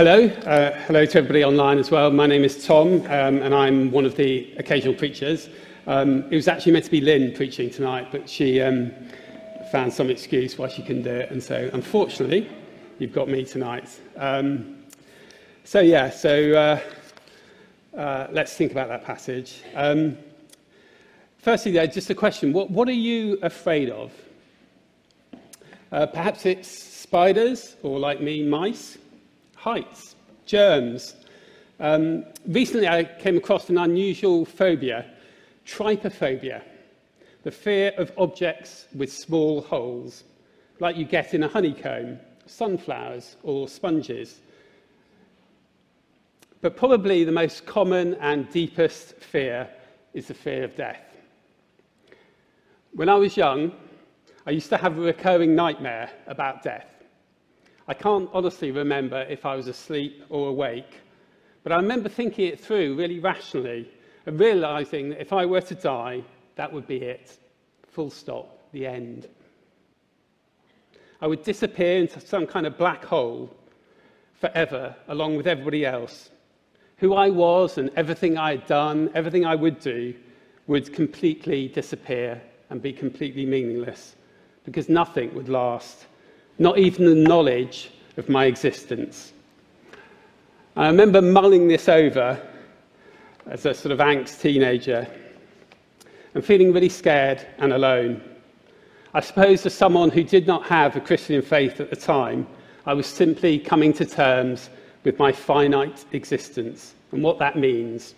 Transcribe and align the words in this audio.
Hello, 0.00 0.24
uh, 0.46 0.74
hello 0.86 1.04
to 1.04 1.18
everybody 1.18 1.44
online 1.44 1.76
as 1.76 1.90
well. 1.90 2.10
My 2.10 2.26
name 2.26 2.42
is 2.42 2.64
Tom, 2.64 3.02
um, 3.02 3.42
and 3.42 3.54
I'm 3.54 3.90
one 3.90 4.06
of 4.06 4.16
the 4.16 4.50
occasional 4.56 4.94
preachers. 4.94 5.50
Um, 5.86 6.24
it 6.32 6.36
was 6.36 6.48
actually 6.48 6.72
meant 6.72 6.86
to 6.86 6.90
be 6.90 7.02
Lynn 7.02 7.34
preaching 7.34 7.68
tonight, 7.68 8.08
but 8.10 8.26
she 8.26 8.62
um, 8.62 8.92
found 9.70 9.92
some 9.92 10.08
excuse 10.08 10.56
why 10.56 10.68
she 10.68 10.80
couldn't 10.80 11.02
do 11.02 11.10
it, 11.10 11.30
and 11.30 11.42
so 11.42 11.68
unfortunately, 11.74 12.48
you've 12.98 13.12
got 13.12 13.28
me 13.28 13.44
tonight. 13.44 14.00
Um, 14.16 14.78
so 15.64 15.80
yeah, 15.80 16.08
so 16.08 16.80
uh, 17.94 17.98
uh, 18.00 18.28
let's 18.30 18.54
think 18.54 18.72
about 18.72 18.88
that 18.88 19.04
passage. 19.04 19.60
Um, 19.74 20.16
firstly, 21.36 21.72
though, 21.72 21.86
just 21.86 22.08
a 22.08 22.14
question: 22.14 22.54
what, 22.54 22.70
what 22.70 22.88
are 22.88 22.92
you 22.92 23.38
afraid 23.42 23.90
of? 23.90 24.12
Uh, 25.92 26.06
perhaps 26.06 26.46
it's 26.46 26.70
spiders, 26.70 27.76
or 27.82 27.98
like 27.98 28.22
me, 28.22 28.42
mice 28.42 28.96
heights, 29.60 30.16
germs. 30.46 31.14
Um, 31.78 32.24
recently, 32.46 32.88
I 32.88 33.04
came 33.04 33.36
across 33.36 33.68
an 33.68 33.76
unusual 33.76 34.46
phobia, 34.46 35.04
trypophobia, 35.66 36.62
the 37.42 37.50
fear 37.50 37.92
of 37.98 38.10
objects 38.16 38.86
with 38.94 39.12
small 39.12 39.60
holes, 39.60 40.24
like 40.78 40.96
you 40.96 41.04
get 41.04 41.34
in 41.34 41.42
a 41.42 41.48
honeycomb, 41.48 42.18
sunflowers, 42.46 43.36
or 43.42 43.68
sponges. 43.68 44.40
But 46.62 46.76
probably 46.76 47.24
the 47.24 47.32
most 47.32 47.66
common 47.66 48.14
and 48.14 48.50
deepest 48.50 49.14
fear 49.16 49.68
is 50.14 50.28
the 50.28 50.34
fear 50.34 50.64
of 50.64 50.74
death. 50.74 51.02
When 52.92 53.10
I 53.10 53.14
was 53.14 53.36
young, 53.36 53.72
I 54.46 54.52
used 54.52 54.70
to 54.70 54.78
have 54.78 54.96
a 54.96 55.02
recurring 55.02 55.54
nightmare 55.54 56.10
about 56.26 56.62
death. 56.62 56.99
I 57.90 57.94
can't 57.94 58.30
honestly 58.32 58.70
remember 58.70 59.22
if 59.22 59.44
I 59.44 59.56
was 59.56 59.66
asleep 59.66 60.22
or 60.28 60.50
awake, 60.50 61.00
but 61.64 61.72
I 61.72 61.76
remember 61.76 62.08
thinking 62.08 62.46
it 62.46 62.60
through 62.60 62.94
really 62.94 63.18
rationally 63.18 63.90
and 64.26 64.38
realizing 64.38 65.08
that 65.08 65.20
if 65.20 65.32
I 65.32 65.44
were 65.44 65.60
to 65.62 65.74
die, 65.74 66.22
that 66.54 66.72
would 66.72 66.86
be 66.86 66.98
it. 66.98 67.36
Full 67.88 68.08
stop, 68.08 68.60
the 68.70 68.86
end. 68.86 69.26
I 71.20 71.26
would 71.26 71.42
disappear 71.42 71.98
into 71.98 72.20
some 72.20 72.46
kind 72.46 72.64
of 72.64 72.78
black 72.78 73.04
hole 73.04 73.52
forever, 74.34 74.94
along 75.08 75.36
with 75.36 75.48
everybody 75.48 75.84
else. 75.84 76.30
Who 76.98 77.14
I 77.14 77.28
was 77.28 77.76
and 77.76 77.90
everything 77.96 78.38
I 78.38 78.52
had 78.52 78.66
done, 78.66 79.10
everything 79.16 79.44
I 79.44 79.56
would 79.56 79.80
do, 79.80 80.14
would 80.68 80.92
completely 80.94 81.66
disappear 81.66 82.40
and 82.70 82.80
be 82.80 82.92
completely 82.92 83.46
meaningless 83.46 84.14
because 84.64 84.88
nothing 84.88 85.34
would 85.34 85.48
last 85.48 86.06
not 86.60 86.78
even 86.78 87.06
the 87.06 87.14
knowledge 87.14 87.90
of 88.18 88.28
my 88.28 88.44
existence. 88.44 89.32
I 90.76 90.88
remember 90.88 91.22
mulling 91.22 91.66
this 91.66 91.88
over 91.88 92.40
as 93.46 93.64
a 93.64 93.72
sort 93.72 93.92
of 93.92 93.98
angst 93.98 94.42
teenager 94.42 95.08
and 96.34 96.44
feeling 96.44 96.70
really 96.72 96.90
scared 96.90 97.44
and 97.58 97.72
alone. 97.72 98.20
I 99.14 99.20
suppose, 99.20 99.64
as 99.64 99.72
someone 99.72 100.10
who 100.10 100.22
did 100.22 100.46
not 100.46 100.64
have 100.66 100.94
a 100.96 101.00
Christian 101.00 101.40
faith 101.40 101.80
at 101.80 101.88
the 101.88 101.96
time, 101.96 102.46
I 102.84 102.92
was 102.92 103.06
simply 103.06 103.58
coming 103.58 103.94
to 103.94 104.04
terms 104.04 104.68
with 105.02 105.18
my 105.18 105.32
finite 105.32 106.04
existence 106.12 106.94
and 107.10 107.22
what 107.22 107.38
that 107.38 107.56
means 107.56 108.14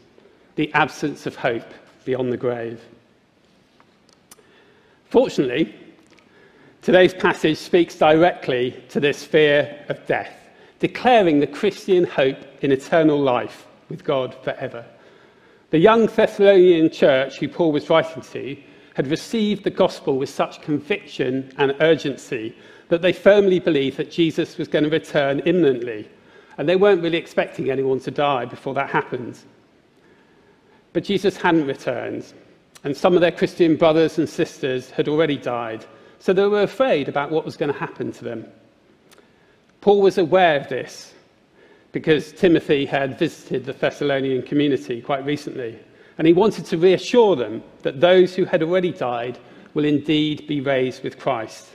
the 0.57 0.71
absence 0.75 1.27
of 1.27 1.37
hope 1.37 1.73
beyond 2.05 2.33
the 2.33 2.37
grave. 2.37 2.83
Fortunately, 5.11 5.75
Today's 6.83 7.15
passage 7.15 7.59
speaks 7.59 7.95
directly 7.95 8.73
to 8.89 8.99
this 8.99 9.23
fear 9.23 9.87
of 9.89 10.05
death, 10.05 10.35
declaring 10.81 11.39
the 11.39 11.47
Christian 11.47 12.03
hope 12.03 12.39
in 12.61 12.73
eternal 12.73 13.21
life 13.21 13.69
with 13.89 14.03
God 14.03 14.35
forever. 14.43 14.85
The 15.71 15.79
young 15.79 16.07
Thessalonian 16.07 16.91
church 16.91 17.39
who 17.39 17.47
Paul 17.47 17.71
was 17.71 17.89
writing 17.89 18.21
to 18.21 18.57
had 18.95 19.07
received 19.07 19.63
the 19.63 19.71
gospel 19.71 20.19
with 20.19 20.29
such 20.29 20.61
conviction 20.61 21.55
and 21.57 21.77
urgency 21.79 22.53
that 22.89 23.01
they 23.01 23.13
firmly 23.13 23.61
believed 23.61 23.97
that 23.99 24.11
Jesus 24.11 24.59
was 24.59 24.67
going 24.67 24.83
to 24.83 24.91
return 24.91 25.39
imminently, 25.47 26.11
and 26.59 26.69
they 26.69 26.75
weren't 26.75 27.01
really 27.01 27.17
expecting 27.17 27.71
anyone 27.71 28.01
to 28.01 28.11
die 28.11 28.45
before 28.45 28.75
that 28.75 28.91
happened. 28.91 29.39
But 30.95 31.05
Jesus 31.05 31.37
hadn't 31.37 31.69
returned, 31.69 32.35
and 32.83 32.97
some 32.97 33.15
of 33.15 33.21
their 33.21 33.31
Christian 33.31 33.77
brothers 33.77 34.19
and 34.19 34.29
sisters 34.29 34.91
had 34.91 35.07
already 35.07 35.37
died 35.37 35.87
so 36.23 36.33
they 36.33 36.47
were 36.47 36.63
afraid 36.63 37.09
about 37.09 37.33
what 37.33 37.45
was 37.45 37.57
going 37.57 37.73
to 37.73 37.77
happen 37.77 38.13
to 38.13 38.23
them. 38.23 38.47
Paul 39.81 40.01
was 40.01 40.19
aware 40.19 40.61
of 40.61 40.69
this 40.69 41.13
because 41.91 42.33
Timothy 42.33 42.87
had 42.87 43.19
visited 43.19 43.65
the 43.65 43.73
Thessalonian 43.73 44.43
community 44.43 45.03
quite 45.03 45.27
recently, 45.27 45.77
and 46.19 46.27
he 46.29 46.33
wanted 46.33 46.65
to 46.67 46.79
reassure 46.79 47.35
them 47.35 47.61
that 47.83 48.01
those 48.01 48.37
who 48.37 48.45
had 48.45 48.63
already 48.63 48.93
died 48.93 49.37
will 49.75 49.85
indeed 49.85 50.47
be 50.47 50.61
raised 50.61 51.03
with 51.03 51.19
Christ. 51.19 51.71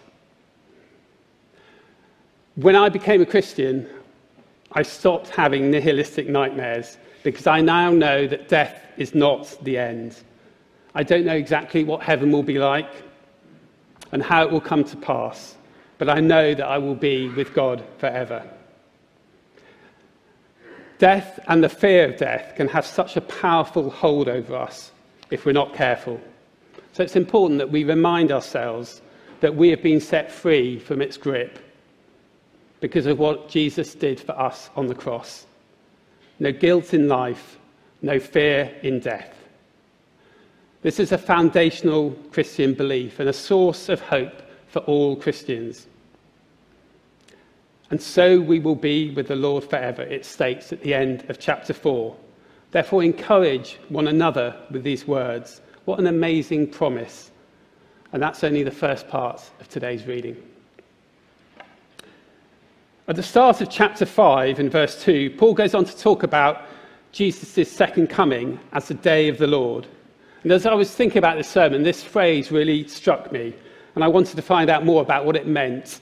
When 2.56 2.78
I 2.78 2.88
became 2.88 3.22
a 3.22 3.25
Christian, 3.25 3.85
I 4.72 4.84
stopped 4.84 5.28
having 5.28 5.69
nihilistic 5.69 6.29
nightmares 6.29 6.96
because 7.24 7.47
I 7.47 7.59
now 7.59 7.91
know 7.91 8.28
that 8.28 8.47
death 8.47 8.81
is 8.96 9.14
not 9.14 9.58
the 9.66 9.78
end. 9.78 10.16
I 10.96 11.03
don't 11.03 11.25
know 11.25 11.35
exactly 11.35 11.84
what 11.84 12.02
heaven 12.02 12.31
will 12.31 12.44
be 12.44 12.59
like 12.59 13.03
and 14.12 14.23
how 14.23 14.44
it 14.44 14.51
will 14.51 14.62
come 14.62 14.84
to 14.84 14.97
pass, 14.97 15.56
but 15.97 16.09
I 16.09 16.19
know 16.19 16.53
that 16.53 16.66
I 16.66 16.78
will 16.78 16.95
be 16.95 17.29
with 17.29 17.53
God 17.53 17.84
forever. 17.97 18.44
Death 21.00 21.40
and 21.47 21.63
the 21.63 21.69
fear 21.69 22.09
of 22.09 22.17
death 22.17 22.56
can 22.56 22.67
have 22.69 22.85
such 22.85 23.17
a 23.17 23.22
powerful 23.22 23.90
hold 23.90 24.28
over 24.28 24.56
us 24.56 24.91
if 25.29 25.46
we're 25.46 25.51
not 25.51 25.75
careful. 25.75 26.19
So 26.94 27.03
it's 27.03 27.16
important 27.16 27.59
that 27.59 27.72
we 27.72 27.84
remind 27.84 28.31
ourselves 28.31 29.01
that 29.41 29.56
we 29.56 29.69
have 29.69 29.84
been 29.84 30.01
set 30.01 30.31
free 30.31 30.79
from 30.79 31.01
its 31.01 31.17
grip 31.17 31.59
because 32.79 33.06
of 33.06 33.19
what 33.19 33.50
Jesus 33.50 33.94
did 33.94 34.19
for 34.19 34.31
us 34.40 34.69
on 34.75 34.88
the 34.88 34.96
cross. 34.96 35.46
No 36.40 36.51
guilt 36.51 36.94
in 36.94 37.07
life, 37.07 37.57
no 38.01 38.19
fear 38.19 38.75
in 38.81 39.00
death. 39.00 39.35
This 40.82 41.00
is 41.00 41.12
a 41.12 41.18
foundational 41.18 42.12
Christian 42.32 42.74
belief 42.74 43.20
and 43.20 43.30
a 43.30 43.34
source 43.34 43.90
of 43.90 44.00
hope 44.00 44.44
for 44.68 44.80
all 44.80 45.16
Christians. 45.16 45.88
And 47.90 48.02
so 48.02 48.40
we 48.40 48.60
will 48.60 48.76
be 48.76 49.12
with 49.12 49.28
the 49.28 49.36
Lord 49.36 49.64
forever, 49.64 50.04
it 50.04 50.26
states 50.26 50.72
at 50.74 50.82
the 50.82 50.94
end 50.94 51.30
of 51.30 51.40
chapter 51.40 51.74
4. 51.74 52.16
Therefore, 52.72 53.02
encourage 53.02 53.80
one 53.90 54.08
another 54.08 54.56
with 54.72 54.84
these 54.84 55.08
words. 55.08 55.62
What 55.86 56.00
an 56.00 56.08
amazing 56.08 56.68
promise. 56.68 57.32
And 58.12 58.22
that's 58.22 58.44
only 58.44 58.64
the 58.64 58.72
first 58.72 59.08
part 59.08 59.42
of 59.59 59.70
today's 59.70 60.06
reading. 60.06 60.36
At 63.08 63.16
the 63.16 63.24
start 63.24 63.62
of 63.62 63.70
chapter 63.70 64.06
5, 64.06 64.59
in 64.59 64.70
verse 64.70 65.02
2, 65.02 65.32
Paul 65.38 65.54
goes 65.54 65.74
on 65.74 65.86
to 65.86 65.98
talk 65.98 66.24
about 66.24 66.66
Jesus' 67.14 67.72
second 67.72 68.08
coming 68.08 68.59
as 68.74 68.90
the 68.90 68.96
day 68.96 69.30
of 69.30 69.38
the 69.38 69.48
Lord. 69.48 69.88
And 70.47 70.53
as 70.53 70.66
I 70.66 70.74
was 70.75 70.90
thinking 70.96 71.18
about 71.18 71.35
this 71.35 71.50
sermon, 71.50 71.84
this 71.84 72.02
phrase 72.02 72.53
really 72.53 72.88
struck 72.88 73.34
me, 73.34 73.53
and 73.96 74.02
I 74.02 74.08
wanted 74.08 74.38
to 74.38 74.41
find 74.41 74.69
out 74.69 74.85
more 74.85 75.02
about 75.02 75.25
what 75.25 75.35
it 75.35 75.46
meant. 75.46 76.00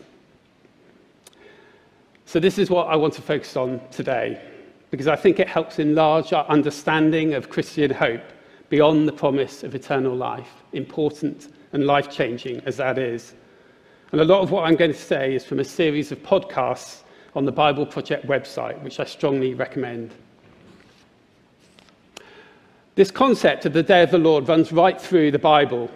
So, 2.27 2.39
this 2.39 2.59
is 2.59 2.69
what 2.69 2.87
I 2.87 2.95
want 2.95 3.15
to 3.15 3.23
focus 3.23 3.57
on 3.57 3.81
today, 3.89 4.39
because 4.91 5.07
I 5.07 5.15
think 5.15 5.39
it 5.39 5.47
helps 5.47 5.79
enlarge 5.79 6.31
our 6.31 6.45
understanding 6.45 7.33
of 7.33 7.49
Christian 7.49 7.89
hope 7.89 8.21
beyond 8.69 9.07
the 9.07 9.13
promise 9.13 9.63
of 9.63 9.73
eternal 9.73 10.15
life, 10.15 10.61
important 10.73 11.51
and 11.73 11.87
life 11.87 12.11
changing 12.11 12.61
as 12.67 12.77
that 12.77 12.99
is. 12.99 13.33
And 14.11 14.21
a 14.21 14.25
lot 14.25 14.41
of 14.41 14.51
what 14.51 14.65
I'm 14.65 14.75
going 14.75 14.93
to 14.93 14.95
say 14.95 15.33
is 15.33 15.43
from 15.43 15.59
a 15.59 15.65
series 15.65 16.11
of 16.11 16.19
podcasts 16.19 17.01
on 17.33 17.45
the 17.45 17.51
Bible 17.51 17.87
Project 17.87 18.27
website, 18.27 18.79
which 18.83 18.99
I 18.99 19.05
strongly 19.05 19.55
recommend. 19.55 20.13
This 22.95 23.11
concept 23.11 23.65
of 23.65 23.73
the 23.73 23.83
day 23.83 24.03
of 24.03 24.11
the 24.11 24.17
Lord 24.17 24.47
runs 24.47 24.71
right 24.71 24.99
through 24.99 25.31
the 25.31 25.39
Bible. 25.39 25.91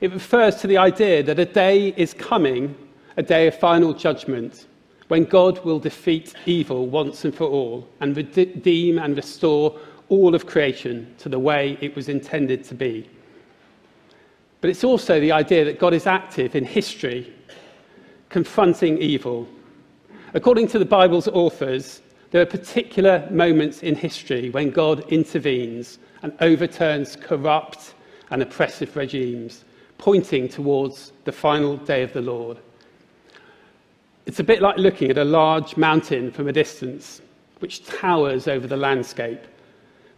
It 0.00 0.14
refers 0.14 0.56
to 0.56 0.66
the 0.66 0.78
idea 0.78 1.22
that 1.22 1.38
a 1.38 1.44
day 1.44 1.88
is 1.98 2.14
coming, 2.14 2.74
a 3.18 3.22
day 3.22 3.46
of 3.48 3.54
final 3.54 3.92
judgment, 3.92 4.66
when 5.08 5.24
God 5.26 5.62
will 5.62 5.78
defeat 5.78 6.32
evil 6.46 6.86
once 6.86 7.26
and 7.26 7.34
for 7.34 7.44
all 7.44 7.86
and 8.00 8.16
redeem 8.16 8.98
and 8.98 9.14
restore 9.14 9.78
all 10.08 10.34
of 10.34 10.46
creation 10.46 11.14
to 11.18 11.28
the 11.28 11.38
way 11.38 11.76
it 11.82 11.94
was 11.94 12.08
intended 12.08 12.64
to 12.64 12.74
be. 12.74 13.10
But 14.62 14.70
it's 14.70 14.84
also 14.84 15.20
the 15.20 15.32
idea 15.32 15.66
that 15.66 15.78
God 15.78 15.92
is 15.92 16.06
active 16.06 16.56
in 16.56 16.64
history, 16.64 17.30
confronting 18.30 18.96
evil. 18.96 19.46
According 20.32 20.68
to 20.68 20.78
the 20.78 20.86
Bible's 20.86 21.28
authors, 21.28 22.00
there 22.32 22.42
are 22.42 22.46
particular 22.46 23.28
moments 23.30 23.82
in 23.82 23.94
history 23.94 24.50
when 24.50 24.70
God 24.70 25.04
intervenes 25.12 25.98
and 26.22 26.32
overturns 26.40 27.14
corrupt 27.14 27.94
and 28.30 28.42
oppressive 28.42 28.96
regimes, 28.96 29.64
pointing 29.98 30.48
towards 30.48 31.12
the 31.24 31.32
final 31.32 31.76
day 31.76 32.02
of 32.02 32.12
the 32.14 32.22
Lord. 32.22 32.58
It's 34.24 34.40
a 34.40 34.44
bit 34.44 34.62
like 34.62 34.78
looking 34.78 35.10
at 35.10 35.18
a 35.18 35.24
large 35.24 35.76
mountain 35.76 36.32
from 36.32 36.48
a 36.48 36.52
distance. 36.52 37.20
which 37.62 37.86
towers 37.86 38.48
over 38.48 38.66
the 38.66 38.76
landscape. 38.76 39.40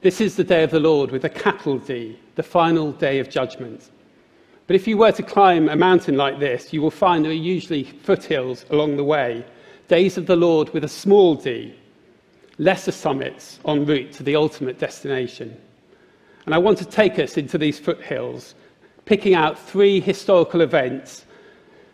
This 0.00 0.22
is 0.22 0.34
the 0.34 0.44
day 0.44 0.64
of 0.64 0.70
the 0.70 0.80
Lord 0.80 1.10
with 1.10 1.26
a 1.26 1.28
capital 1.28 1.78
D, 1.78 2.18
the 2.36 2.42
final 2.42 2.92
day 2.92 3.18
of 3.18 3.28
judgment. 3.28 3.90
But 4.66 4.76
if 4.76 4.88
you 4.88 4.96
were 4.96 5.12
to 5.12 5.22
climb 5.22 5.68
a 5.68 5.76
mountain 5.76 6.16
like 6.16 6.38
this, 6.38 6.72
you 6.72 6.80
will 6.80 6.90
find 6.90 7.22
there 7.22 7.32
are 7.32 7.34
usually 7.34 7.84
foothills 7.84 8.64
along 8.70 8.96
the 8.96 9.04
way, 9.04 9.44
days 9.88 10.16
of 10.16 10.24
the 10.24 10.36
Lord 10.36 10.70
with 10.70 10.84
a 10.84 10.88
small 10.88 11.34
d, 11.34 11.74
lesser 12.58 12.92
summits 12.92 13.58
en 13.66 13.84
route 13.84 14.12
to 14.12 14.22
the 14.22 14.36
ultimate 14.36 14.78
destination. 14.78 15.56
And 16.46 16.54
I 16.54 16.58
want 16.58 16.78
to 16.78 16.84
take 16.84 17.18
us 17.18 17.36
into 17.36 17.58
these 17.58 17.78
foothills, 17.78 18.54
picking 19.04 19.34
out 19.34 19.58
three 19.58 20.00
historical 20.00 20.60
events 20.60 21.24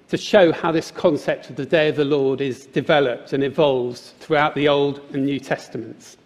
to 0.08 0.16
show 0.16 0.52
how 0.52 0.72
this 0.72 0.90
concept 0.90 1.50
of 1.50 1.56
the 1.56 1.64
day 1.64 1.88
of 1.88 1.96
the 1.96 2.04
Lord 2.04 2.40
is 2.40 2.66
developed 2.66 3.32
and 3.32 3.44
evolves 3.44 4.12
throughout 4.18 4.56
the 4.56 4.68
Old 4.68 5.00
and 5.12 5.24
New 5.24 5.38
Testaments. 5.38 6.16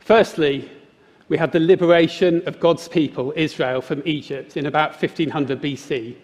Firstly, 0.00 0.70
we 1.28 1.38
have 1.38 1.52
the 1.52 1.60
liberation 1.60 2.46
of 2.46 2.60
God's 2.60 2.86
people, 2.88 3.32
Israel, 3.34 3.80
from 3.80 4.02
Egypt 4.04 4.56
in 4.56 4.66
about 4.66 4.90
1500 4.90 5.62
BC. 5.62 6.16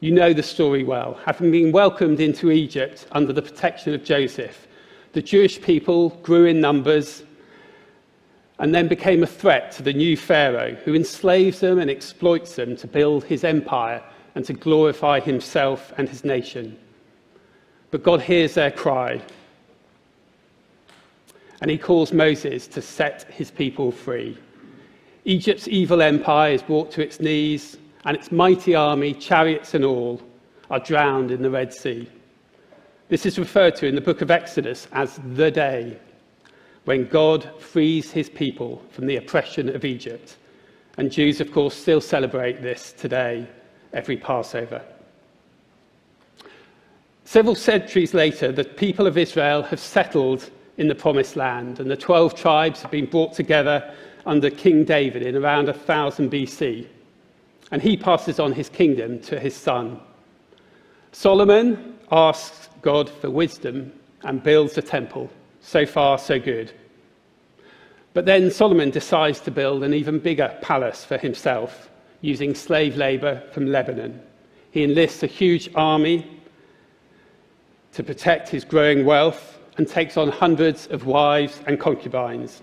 You 0.00 0.12
know 0.12 0.32
the 0.32 0.42
story 0.42 0.84
well. 0.84 1.18
Having 1.26 1.50
been 1.50 1.72
welcomed 1.72 2.20
into 2.20 2.50
Egypt 2.50 3.06
under 3.12 3.32
the 3.32 3.42
protection 3.42 3.92
of 3.92 4.04
Joseph, 4.04 4.66
the 5.14 5.22
Jewish 5.22 5.60
people 5.60 6.10
grew 6.22 6.44
in 6.44 6.60
numbers 6.60 7.22
and 8.58 8.74
then 8.74 8.86
became 8.86 9.22
a 9.22 9.26
threat 9.26 9.72
to 9.72 9.82
the 9.82 9.92
new 9.92 10.16
Pharaoh, 10.16 10.74
who 10.84 10.94
enslaves 10.94 11.60
them 11.60 11.78
and 11.78 11.90
exploits 11.90 12.56
them 12.56 12.76
to 12.76 12.86
build 12.86 13.24
his 13.24 13.42
empire 13.44 14.02
and 14.34 14.44
to 14.44 14.52
glorify 14.52 15.20
himself 15.20 15.92
and 15.96 16.08
his 16.08 16.24
nation. 16.24 16.78
But 17.90 18.02
God 18.02 18.20
hears 18.20 18.54
their 18.54 18.70
cry 18.70 19.22
and 21.60 21.70
he 21.70 21.78
calls 21.78 22.12
Moses 22.12 22.66
to 22.68 22.82
set 22.82 23.24
his 23.30 23.50
people 23.50 23.90
free. 23.90 24.36
Egypt's 25.24 25.68
evil 25.68 26.02
empire 26.02 26.52
is 26.52 26.62
brought 26.62 26.90
to 26.90 27.02
its 27.02 27.20
knees, 27.20 27.78
and 28.04 28.14
its 28.14 28.30
mighty 28.30 28.74
army, 28.74 29.14
chariots 29.14 29.72
and 29.72 29.82
all, 29.82 30.20
are 30.70 30.80
drowned 30.80 31.30
in 31.30 31.40
the 31.40 31.48
Red 31.48 31.72
Sea. 31.72 32.06
This 33.08 33.26
is 33.26 33.38
referred 33.38 33.76
to 33.76 33.86
in 33.86 33.94
the 33.94 34.00
book 34.00 34.22
of 34.22 34.30
Exodus 34.30 34.88
as 34.92 35.20
the 35.34 35.50
day 35.50 35.98
when 36.86 37.06
God 37.06 37.50
frees 37.60 38.10
his 38.10 38.30
people 38.30 38.82
from 38.90 39.06
the 39.06 39.16
oppression 39.16 39.74
of 39.74 39.84
Egypt. 39.84 40.36
And 40.96 41.12
Jews, 41.12 41.40
of 41.40 41.52
course, 41.52 41.74
still 41.74 42.00
celebrate 42.00 42.62
this 42.62 42.92
today, 42.92 43.46
every 43.92 44.16
Passover. 44.16 44.82
Several 47.24 47.54
centuries 47.54 48.14
later, 48.14 48.52
the 48.52 48.64
people 48.64 49.06
of 49.06 49.18
Israel 49.18 49.62
have 49.62 49.80
settled 49.80 50.50
in 50.78 50.88
the 50.88 50.94
promised 50.94 51.36
land. 51.36 51.80
And 51.80 51.90
the 51.90 51.96
12 51.96 52.34
tribes 52.34 52.80
have 52.82 52.90
been 52.90 53.06
brought 53.06 53.34
together 53.34 53.94
under 54.24 54.48
King 54.48 54.84
David 54.84 55.22
in 55.22 55.36
around 55.36 55.66
1000 55.66 56.30
BC. 56.30 56.86
And 57.70 57.82
he 57.82 57.98
passes 57.98 58.40
on 58.40 58.52
his 58.52 58.70
kingdom 58.70 59.20
to 59.20 59.38
his 59.38 59.54
son. 59.54 60.00
Solomon 61.12 61.93
asks 62.10 62.68
God 62.82 63.08
for 63.08 63.30
wisdom 63.30 63.92
and 64.22 64.42
builds 64.42 64.76
a 64.78 64.82
temple. 64.82 65.30
So 65.60 65.86
far, 65.86 66.18
so 66.18 66.38
good. 66.38 66.72
But 68.12 68.26
then 68.26 68.50
Solomon 68.50 68.90
decides 68.90 69.40
to 69.40 69.50
build 69.50 69.82
an 69.82 69.92
even 69.92 70.18
bigger 70.18 70.56
palace 70.62 71.04
for 71.04 71.18
himself 71.18 71.90
using 72.20 72.54
slave 72.54 72.96
labor 72.96 73.42
from 73.52 73.66
Lebanon. 73.66 74.20
He 74.70 74.84
enlists 74.84 75.22
a 75.22 75.26
huge 75.26 75.68
army 75.74 76.40
to 77.92 78.02
protect 78.02 78.48
his 78.48 78.64
growing 78.64 79.04
wealth 79.04 79.58
and 79.76 79.88
takes 79.88 80.16
on 80.16 80.28
hundreds 80.28 80.86
of 80.88 81.06
wives 81.06 81.60
and 81.66 81.78
concubines. 81.78 82.62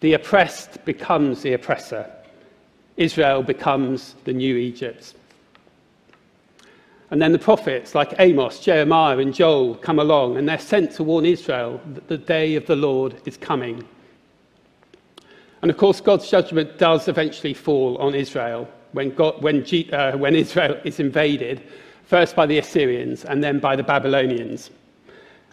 The 0.00 0.14
oppressed 0.14 0.84
becomes 0.84 1.42
the 1.42 1.52
oppressor. 1.52 2.10
Israel 2.96 3.42
becomes 3.42 4.14
the 4.24 4.32
new 4.32 4.56
Egypt. 4.56 5.14
And 7.12 7.20
then 7.20 7.32
the 7.32 7.38
prophets 7.38 7.94
like 7.94 8.14
Amos, 8.18 8.58
Jeremiah, 8.58 9.18
and 9.18 9.34
Joel 9.34 9.74
come 9.74 9.98
along, 9.98 10.38
and 10.38 10.48
they're 10.48 10.58
sent 10.58 10.92
to 10.92 11.02
warn 11.02 11.26
Israel 11.26 11.78
that 11.92 12.08
the 12.08 12.16
day 12.16 12.54
of 12.54 12.64
the 12.64 12.74
Lord 12.74 13.20
is 13.26 13.36
coming. 13.36 13.86
And 15.60 15.70
of 15.70 15.76
course, 15.76 16.00
God's 16.00 16.30
judgment 16.30 16.78
does 16.78 17.08
eventually 17.08 17.52
fall 17.52 17.98
on 17.98 18.14
Israel 18.14 18.66
when, 18.92 19.14
God, 19.14 19.42
when, 19.42 19.62
G, 19.62 19.92
uh, 19.92 20.16
when 20.16 20.34
Israel 20.34 20.80
is 20.84 21.00
invaded, 21.00 21.62
first 22.04 22.34
by 22.34 22.46
the 22.46 22.56
Assyrians 22.56 23.26
and 23.26 23.44
then 23.44 23.58
by 23.58 23.76
the 23.76 23.82
Babylonians. 23.82 24.70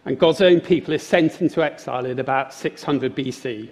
And 0.06 0.18
God's 0.18 0.40
own 0.40 0.62
people 0.62 0.94
is 0.94 1.04
sent 1.04 1.42
into 1.42 1.62
exile 1.62 2.06
in 2.06 2.20
about 2.20 2.54
600 2.54 3.14
BC, 3.14 3.70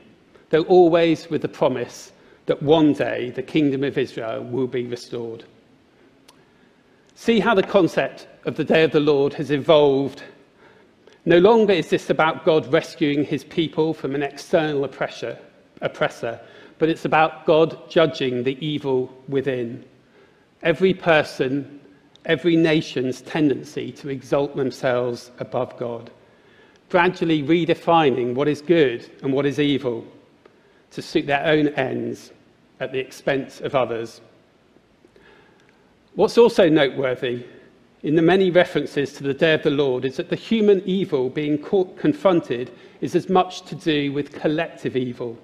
though 0.49 0.63
always 0.63 1.29
with 1.29 1.41
the 1.41 1.47
promise 1.47 2.11
that 2.47 2.61
one 2.61 2.91
day 2.91 3.29
the 3.29 3.43
kingdom 3.43 3.85
of 3.85 3.97
Israel 3.97 4.43
will 4.43 4.67
be 4.67 4.85
restored. 4.87 5.45
See 7.19 7.39
how 7.39 7.55
the 7.55 7.63
concept 7.63 8.27
of 8.45 8.57
the 8.57 8.63
day 8.63 8.83
of 8.83 8.91
the 8.91 8.99
Lord 8.99 9.33
has 9.33 9.49
evolved. 9.49 10.21
No 11.25 11.39
longer 11.39 11.73
is 11.73 11.89
this 11.89 12.11
about 12.11 12.45
God 12.45 12.71
rescuing 12.71 13.25
his 13.25 13.43
people 13.43 13.91
from 13.95 14.13
an 14.13 14.21
external 14.21 14.83
oppressor, 14.83 15.35
oppressor, 15.81 16.39
but 16.77 16.89
it's 16.89 17.05
about 17.05 17.47
God 17.47 17.89
judging 17.89 18.43
the 18.43 18.55
evil 18.63 19.11
within. 19.27 19.83
Every 20.61 20.93
person, 20.93 21.81
every 22.25 22.55
nation's 22.55 23.21
tendency 23.21 23.91
to 23.93 24.09
exalt 24.09 24.55
themselves 24.55 25.31
above 25.39 25.75
God 25.77 26.11
gradually 26.89 27.41
redefining 27.41 28.35
what 28.35 28.47
is 28.47 28.61
good 28.61 29.09
and 29.23 29.33
what 29.33 29.47
is 29.47 29.59
evil 29.59 30.05
to 30.91 31.01
suit 31.01 31.25
their 31.25 31.45
own 31.45 31.69
ends 31.69 32.31
at 32.79 32.91
the 32.91 32.99
expense 32.99 33.59
of 33.59 33.73
others. 33.73 34.21
What's 36.17 36.39
also 36.39 36.67
noteworthy 36.67 37.45
in 38.01 38.15
the 38.15 38.23
many 38.23 38.49
references 38.49 39.13
to 39.13 39.23
the 39.23 39.35
day 39.35 39.53
of 39.53 39.61
the 39.61 39.69
Lord 39.69 40.03
is 40.03 40.17
that 40.17 40.29
the 40.29 40.35
human 40.35 40.81
evil 40.83 41.29
being 41.29 41.59
confronted 41.59 42.71
is 43.01 43.13
as 43.13 43.29
much 43.29 43.61
to 43.65 43.75
do 43.75 44.11
with 44.11 44.33
collective 44.33 44.95
evil, 44.95 45.37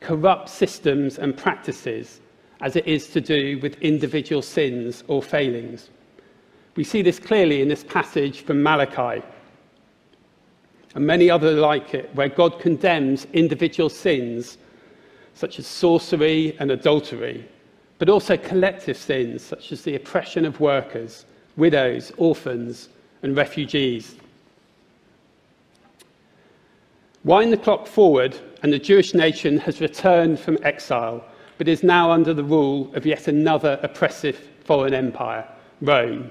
corrupt 0.00 0.48
systems 0.48 1.18
and 1.18 1.36
practices, 1.36 2.20
as 2.60 2.74
it 2.74 2.88
is 2.88 3.06
to 3.10 3.20
do 3.20 3.60
with 3.60 3.80
individual 3.82 4.42
sins 4.42 5.04
or 5.06 5.22
failings. 5.22 5.90
We 6.74 6.82
see 6.82 7.02
this 7.02 7.20
clearly 7.20 7.62
in 7.62 7.68
this 7.68 7.84
passage 7.84 8.40
from 8.40 8.64
Malachi, 8.64 9.24
and 10.96 11.06
many 11.06 11.30
others 11.30 11.56
like 11.56 11.94
it, 11.94 12.12
where 12.16 12.28
God 12.28 12.58
condemns 12.58 13.28
individual 13.32 13.88
sins 13.88 14.58
such 15.34 15.60
as 15.60 15.68
sorcery 15.68 16.56
and 16.58 16.72
adultery, 16.72 17.48
but 18.04 18.12
also 18.12 18.36
collective 18.36 18.98
sins 18.98 19.42
such 19.42 19.72
as 19.72 19.80
the 19.80 19.94
oppression 19.94 20.44
of 20.44 20.60
workers, 20.60 21.24
widows, 21.56 22.12
orphans, 22.18 22.90
and 23.22 23.34
refugees. 23.34 24.16
Wind 27.24 27.50
the 27.50 27.56
clock 27.56 27.86
forward, 27.86 28.38
and 28.62 28.70
the 28.70 28.78
Jewish 28.78 29.14
nation 29.14 29.56
has 29.56 29.80
returned 29.80 30.38
from 30.38 30.58
exile, 30.64 31.24
but 31.56 31.66
is 31.66 31.82
now 31.82 32.10
under 32.10 32.34
the 32.34 32.44
rule 32.44 32.94
of 32.94 33.06
yet 33.06 33.26
another 33.26 33.80
oppressive 33.82 34.50
foreign 34.64 34.92
empire, 34.92 35.48
Rome. 35.80 36.30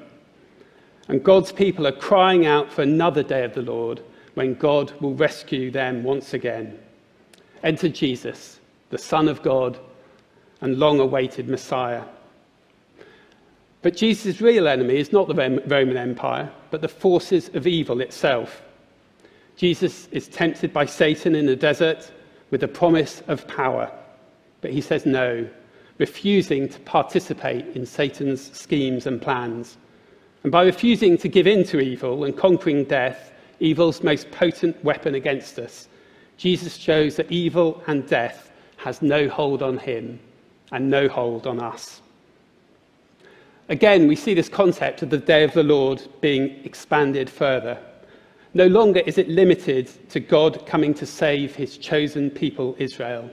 And 1.08 1.24
God's 1.24 1.52
people 1.52 1.88
are 1.88 1.92
crying 1.92 2.46
out 2.46 2.72
for 2.72 2.84
another 2.84 3.24
day 3.24 3.44
of 3.44 3.56
the 3.56 3.64
Lord 3.64 4.00
when 4.36 4.54
God 4.54 4.92
will 5.02 5.16
rescue 5.16 5.72
them 5.72 6.04
once 6.04 6.36
again. 6.36 6.78
Enter 7.64 7.90
Jesus, 7.90 8.60
the 8.92 9.00
Son 9.00 9.28
of 9.28 9.42
God 9.42 9.80
and 10.64 10.80
long 10.80 11.02
awaited 11.02 11.50
Messiah. 11.50 12.04
But 13.82 13.98
Jesus' 13.98 14.40
real 14.40 14.70
enemy 14.70 14.96
is 14.96 15.12
not 15.12 15.28
the 15.28 15.62
Roman 15.68 15.98
Empire, 15.98 16.50
but 16.72 16.80
the 16.82 16.88
forces 16.88 17.50
of 17.54 17.68
evil 17.68 18.00
itself. 18.00 18.64
Jesus 19.58 20.08
is 20.14 20.30
tempted 20.30 20.72
by 20.72 20.86
Satan 20.86 21.36
in 21.36 21.48
the 21.48 21.56
desert 21.58 22.10
with 22.50 22.62
the 22.62 22.70
promise 22.70 23.22
of 23.28 23.46
power, 23.46 23.92
but 24.62 24.72
he 24.72 24.80
says 24.80 25.06
no, 25.06 25.46
refusing 25.98 26.70
to 26.70 26.80
participate 26.80 27.68
in 27.76 27.86
Satan's 27.86 28.50
schemes 28.58 29.06
and 29.06 29.22
plans. 29.22 29.76
And 30.44 30.52
by 30.52 30.64
refusing 30.64 31.18
to 31.18 31.28
give 31.28 31.46
in 31.46 31.66
to 31.66 31.82
evil 31.82 32.24
and 32.24 32.38
conquering 32.38 32.86
death, 32.86 33.34
evil's 33.60 34.02
most 34.02 34.32
potent 34.32 34.82
weapon 34.82 35.14
against 35.14 35.60
us. 35.60 35.90
Jesus 36.38 36.78
shows 36.78 37.18
that 37.18 37.30
evil 37.30 37.84
and 37.88 38.08
death 38.08 38.50
has 38.78 39.02
no 39.02 39.28
hold 39.28 39.62
on 39.62 39.78
him 39.78 40.22
and 40.74 40.90
no 40.90 41.08
hold 41.08 41.48
on 41.48 41.62
us. 41.62 42.02
Again, 43.70 44.08
we 44.08 44.16
see 44.18 44.34
this 44.34 44.50
concept 44.50 45.02
of 45.02 45.10
the 45.10 45.18
day 45.18 45.46
of 45.46 45.54
the 45.54 45.64
Lord 45.64 46.06
being 46.20 46.60
expanded 46.66 47.30
further. 47.30 47.78
No 48.54 48.68
longer 48.68 49.00
is 49.00 49.18
it 49.18 49.30
limited 49.30 49.90
to 50.10 50.20
God 50.20 50.66
coming 50.66 50.94
to 50.96 51.06
save 51.06 51.56
his 51.56 51.78
chosen 51.78 52.30
people, 52.30 52.76
Israel. 52.78 53.30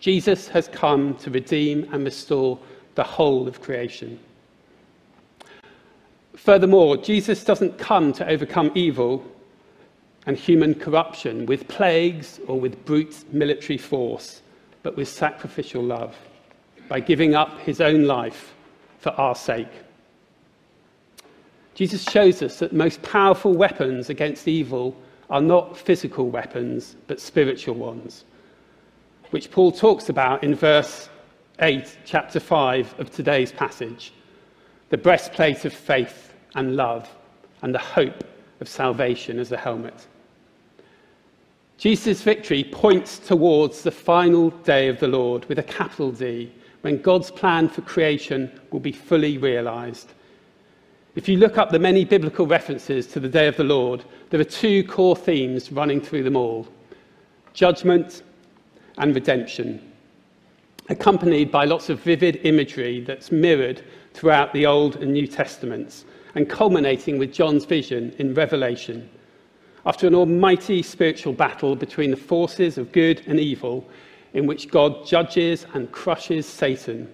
Jesus 0.00 0.48
has 0.48 0.68
come 0.68 1.14
to 1.16 1.30
redeem 1.30 1.86
and 1.92 2.04
restore 2.04 2.58
the 2.94 3.04
whole 3.04 3.46
of 3.46 3.60
creation. 3.60 4.18
Furthermore, 6.34 6.96
Jesus 6.96 7.44
doesn't 7.44 7.76
come 7.76 8.12
to 8.14 8.26
overcome 8.26 8.72
evil 8.74 9.22
and 10.26 10.36
human 10.36 10.74
corruption 10.74 11.44
with 11.44 11.68
plagues 11.68 12.40
or 12.46 12.58
with 12.58 12.82
brute 12.86 13.24
military 13.32 13.76
force, 13.76 14.40
but 14.82 14.96
with 14.96 15.08
sacrificial 15.08 15.82
love, 15.82 16.16
by 16.88 17.00
giving 17.00 17.34
up 17.34 17.58
his 17.60 17.80
own 17.80 18.04
life 18.04 18.54
for 18.98 19.10
our 19.10 19.34
sake. 19.34 19.72
Jesus 21.74 22.02
shows 22.04 22.42
us 22.42 22.58
that 22.58 22.70
the 22.70 22.76
most 22.76 23.00
powerful 23.02 23.54
weapons 23.54 24.10
against 24.10 24.48
evil 24.48 24.96
are 25.30 25.40
not 25.40 25.76
physical 25.76 26.28
weapons, 26.28 26.96
but 27.06 27.20
spiritual 27.20 27.76
ones, 27.76 28.24
which 29.30 29.50
Paul 29.50 29.72
talks 29.72 30.08
about 30.08 30.42
in 30.42 30.54
verse 30.54 31.08
8, 31.60 31.98
chapter 32.04 32.40
5 32.40 32.98
of 32.98 33.10
today's 33.10 33.52
passage 33.52 34.12
the 34.90 34.98
breastplate 34.98 35.64
of 35.64 35.72
faith 35.72 36.34
and 36.56 36.74
love, 36.74 37.08
and 37.62 37.72
the 37.72 37.78
hope 37.78 38.24
of 38.60 38.68
salvation 38.68 39.38
as 39.38 39.52
a 39.52 39.56
helmet. 39.56 40.08
Jesus' 41.80 42.20
victory 42.20 42.62
points 42.62 43.18
towards 43.18 43.80
the 43.80 43.90
final 43.90 44.50
day 44.50 44.88
of 44.88 45.00
the 45.00 45.08
Lord 45.08 45.46
with 45.46 45.58
a 45.58 45.62
capital 45.62 46.12
D, 46.12 46.52
when 46.82 47.00
God's 47.00 47.30
plan 47.30 47.70
for 47.70 47.80
creation 47.80 48.52
will 48.70 48.80
be 48.80 48.92
fully 48.92 49.38
realized. 49.38 50.12
If 51.14 51.26
you 51.26 51.38
look 51.38 51.56
up 51.56 51.70
the 51.70 51.78
many 51.78 52.04
biblical 52.04 52.46
references 52.46 53.06
to 53.06 53.18
the 53.18 53.30
day 53.30 53.48
of 53.48 53.56
the 53.56 53.64
Lord, 53.64 54.04
there 54.28 54.38
are 54.38 54.44
two 54.44 54.84
core 54.84 55.16
themes 55.16 55.72
running 55.72 56.02
through 56.02 56.22
them 56.22 56.36
all 56.36 56.68
judgment 57.54 58.24
and 58.98 59.14
redemption, 59.14 59.80
accompanied 60.90 61.50
by 61.50 61.64
lots 61.64 61.88
of 61.88 61.98
vivid 62.00 62.40
imagery 62.44 63.00
that's 63.00 63.32
mirrored 63.32 63.82
throughout 64.12 64.52
the 64.52 64.66
Old 64.66 64.96
and 64.96 65.14
New 65.14 65.26
Testaments, 65.26 66.04
and 66.34 66.46
culminating 66.46 67.18
with 67.18 67.32
John's 67.32 67.64
vision 67.64 68.14
in 68.18 68.34
Revelation. 68.34 69.08
After 69.86 70.06
an 70.06 70.14
almighty 70.14 70.82
spiritual 70.82 71.32
battle 71.32 71.74
between 71.74 72.10
the 72.10 72.16
forces 72.16 72.78
of 72.78 72.92
good 72.92 73.22
and 73.26 73.40
evil, 73.40 73.88
in 74.34 74.46
which 74.46 74.68
God 74.70 75.06
judges 75.06 75.66
and 75.74 75.90
crushes 75.90 76.46
Satan 76.46 77.12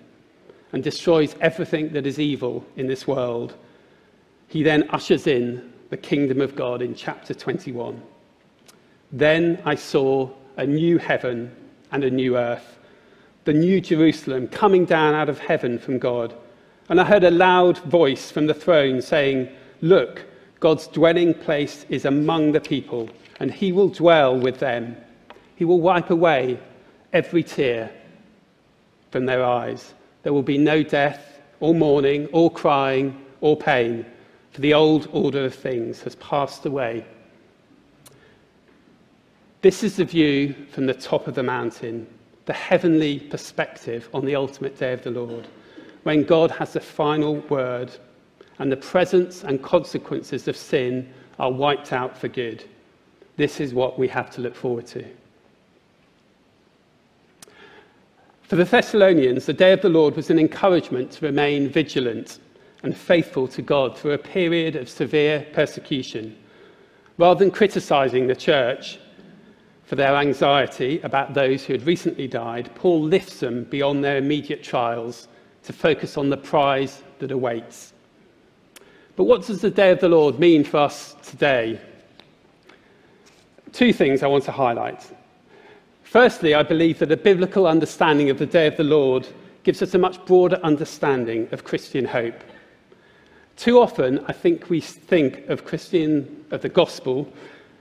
and 0.73 0.83
destroys 0.83 1.35
everything 1.41 1.91
that 1.91 2.07
is 2.07 2.19
evil 2.19 2.65
in 2.77 2.87
this 2.87 3.07
world, 3.07 3.55
he 4.49 4.63
then 4.63 4.89
ushers 4.91 5.27
in 5.27 5.73
the 5.91 5.97
kingdom 5.97 6.41
of 6.41 6.57
God 6.57 6.83
in 6.83 6.95
chapter 6.95 7.35
21. 7.35 8.03
Then 9.13 9.63
I 9.65 9.77
saw 9.77 10.31
a 10.57 10.67
new 10.67 10.99
heaven 10.99 11.55
and 11.93 12.05
a 12.05 12.11
new 12.11 12.37
earth, 12.37 12.79
the 13.45 13.53
new 13.53 13.81
Jerusalem 13.81 14.49
coming 14.49 14.85
down 14.85 15.15
out 15.15 15.29
of 15.29 15.39
heaven 15.39 15.79
from 15.79 15.99
God 15.99 16.35
and 16.89 17.01
I 17.01 17.05
heard 17.05 17.25
a 17.25 17.31
loud 17.31 17.79
voice 17.79 18.31
from 18.31 18.47
the 18.47 18.55
throne 18.55 19.03
saying, 19.03 19.49
Look, 19.81 20.25
God's 20.61 20.87
dwelling 20.87 21.35
place 21.35 21.85
is 21.89 22.05
among 22.05 22.53
the 22.53 22.61
people, 22.61 23.09
and 23.41 23.53
he 23.53 23.73
will 23.73 23.89
dwell 23.89 24.39
with 24.39 24.59
them. 24.59 24.97
He 25.57 25.65
will 25.65 25.81
wipe 25.81 26.11
away 26.11 26.59
every 27.13 27.43
tear 27.43 27.91
from 29.11 29.27
their 29.27 29.45
eyes. 29.45 29.95
There 30.23 30.33
will 30.33 30.43
be 30.43 30.59
no 30.59 30.83
death, 30.83 31.41
or 31.61 31.75
mourning, 31.75 32.27
or 32.33 32.51
crying, 32.51 33.21
or 33.41 33.57
pain, 33.57 34.05
for 34.51 34.61
the 34.61 34.75
old 34.75 35.09
order 35.13 35.45
of 35.45 35.55
things 35.55 36.03
has 36.03 36.17
passed 36.17 36.67
away. 36.67 37.05
This 39.63 39.83
is 39.83 39.97
the 39.97 40.05
view 40.05 40.55
from 40.71 40.87
the 40.87 40.95
top 40.95 41.27
of 41.27 41.35
the 41.35 41.43
mountain, 41.43 42.07
the 42.47 42.53
heavenly 42.53 43.21
perspective 43.21 44.09
on 44.15 44.25
the 44.25 44.37
ultimate 44.37 44.79
day 44.79 44.93
of 44.93 45.03
the 45.03 45.11
Lord 45.11 45.47
when 46.07 46.23
God 46.23 46.53
has 46.53 46.73
the 46.73 46.81
final 46.81 47.41
word 47.49 47.91
and 48.59 48.71
the 48.71 48.77
presence 48.77 49.45
and 49.45 49.63
consequences 49.63 50.49
of 50.49 50.57
sin 50.57 51.13
are 51.39 51.53
wiped 51.53 51.93
out 51.93 52.17
for 52.17 52.29
good. 52.29 52.65
This 53.37 53.61
is 53.61 53.75
what 53.75 53.99
we 53.99 54.09
have 54.09 54.31
to 54.33 54.41
look 54.41 54.55
forward 54.55 54.87
to. 54.89 55.05
For 58.43 58.57
the 58.57 58.65
Thessalonians, 58.65 59.47
the 59.47 59.53
day 59.53 59.73
of 59.73 59.83
the 59.83 59.89
Lord 59.89 60.15
was 60.15 60.31
an 60.31 60.39
encouragement 60.39 61.11
to 61.13 61.27
remain 61.27 61.69
vigilant 61.69 62.39
and 62.83 62.97
faithful 62.97 63.49
to 63.49 63.61
God 63.61 63.99
through 63.99 64.13
a 64.13 64.19
period 64.19 64.77
of 64.77 64.89
severe 64.89 65.45
persecution. 65.53 66.37
Rather 67.19 67.41
than 67.41 67.51
criticizing 67.51 68.27
the 68.27 68.37
church 68.37 69.01
for 69.85 69.97
their 69.97 70.15
anxiety 70.15 71.01
about 71.01 71.35
those 71.35 71.65
who 71.65 71.73
had 71.73 71.87
recently 71.87 72.29
died, 72.29 72.71
Paul 72.77 73.03
lifts 73.03 73.41
them 73.41 73.65
beyond 73.65 74.05
their 74.05 74.17
immediate 74.17 74.63
trials 74.63 75.27
to 75.65 75.73
focus 75.73 76.17
on 76.17 76.31
the 76.31 76.37
prize 76.37 77.03
that 77.19 77.33
awaits. 77.33 77.93
But 79.17 79.25
what 79.25 79.47
does 79.47 79.63
the 79.63 79.71
day 79.71 79.91
of 79.91 80.01
the 80.01 80.11
Lord 80.11 80.39
mean 80.39 80.63
for 80.63 80.77
us 80.77 81.17
today? 81.23 81.81
Two 83.73 83.93
things 83.93 84.23
I 84.23 84.27
want 84.27 84.45
to 84.45 84.53
highlight. 84.53 85.11
Firstly, 86.03 86.55
I 86.55 86.63
believe 86.63 86.99
that 86.99 87.11
a 87.11 87.17
biblical 87.17 87.67
understanding 87.67 88.29
of 88.29 88.39
the 88.39 88.47
day 88.47 88.67
of 88.67 88.77
the 88.77 88.85
Lord 88.85 89.27
gives 89.65 89.81
us 89.83 89.95
a 89.95 89.99
much 89.99 90.25
broader 90.27 90.61
understanding 90.63 91.49
of 91.51 91.65
Christian 91.65 92.05
hope. 92.05 92.39
Too 93.57 93.81
often, 93.81 94.23
I 94.29 94.33
think 94.33 94.69
we 94.69 94.83
think 94.83 95.49
of 95.49 95.65
Christian, 95.65 96.45
of 96.51 96.61
the 96.61 96.69
gospel, 96.69 97.33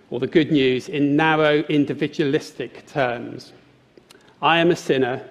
or 0.10 0.22
the 0.22 0.28
good 0.28 0.52
news, 0.52 0.88
in 0.88 1.18
narrow, 1.18 1.60
individualistic 1.64 2.88
terms. 2.88 3.52
I 4.42 4.60
am 4.60 4.72
a 4.72 4.76
sinner, 4.76 5.22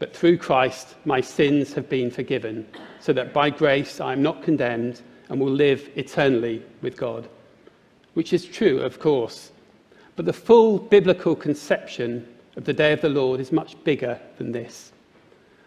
but 0.00 0.14
through 0.14 0.38
Christ, 0.38 0.96
my 1.04 1.20
sins 1.20 1.72
have 1.74 1.88
been 1.88 2.10
forgiven, 2.10 2.66
so 2.98 3.12
that 3.12 3.32
by 3.32 3.48
grace 3.48 4.00
I 4.00 4.12
am 4.12 4.22
not 4.22 4.42
condemned 4.42 5.02
and 5.32 5.40
will 5.40 5.50
live 5.50 5.88
eternally 5.96 6.62
with 6.82 6.94
God. 6.94 7.26
Which 8.12 8.34
is 8.34 8.44
true, 8.44 8.80
of 8.80 9.00
course. 9.00 9.50
But 10.14 10.26
the 10.26 10.32
full 10.34 10.78
biblical 10.78 11.34
conception 11.34 12.28
of 12.56 12.66
the 12.66 12.74
day 12.74 12.92
of 12.92 13.00
the 13.00 13.08
Lord 13.08 13.40
is 13.40 13.50
much 13.50 13.82
bigger 13.82 14.20
than 14.36 14.52
this. 14.52 14.92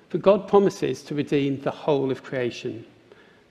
For 0.09 0.19
God 0.19 0.47
promises 0.47 1.01
to 1.05 1.15
redeem 1.15 1.59
the 1.59 1.71
whole 1.71 2.11
of 2.11 2.21
creation, 2.21 2.85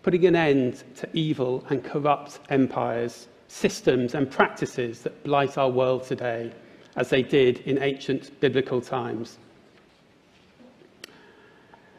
putting 0.04 0.25
an 0.25 0.37
end 0.37 0.85
to 0.99 1.09
evil 1.14 1.66
and 1.68 1.83
corrupt 1.83 2.38
empires, 2.49 3.26
systems, 3.49 4.14
and 4.14 4.30
practices 4.30 5.00
that 5.00 5.25
blight 5.25 5.59
our 5.59 5.68
world 5.68 6.04
today, 6.04 6.52
as 6.94 7.11
they 7.11 7.23
did 7.23 7.59
in 7.66 7.83
ancient 7.83 8.38
biblical 8.38 8.80
times. 8.80 9.38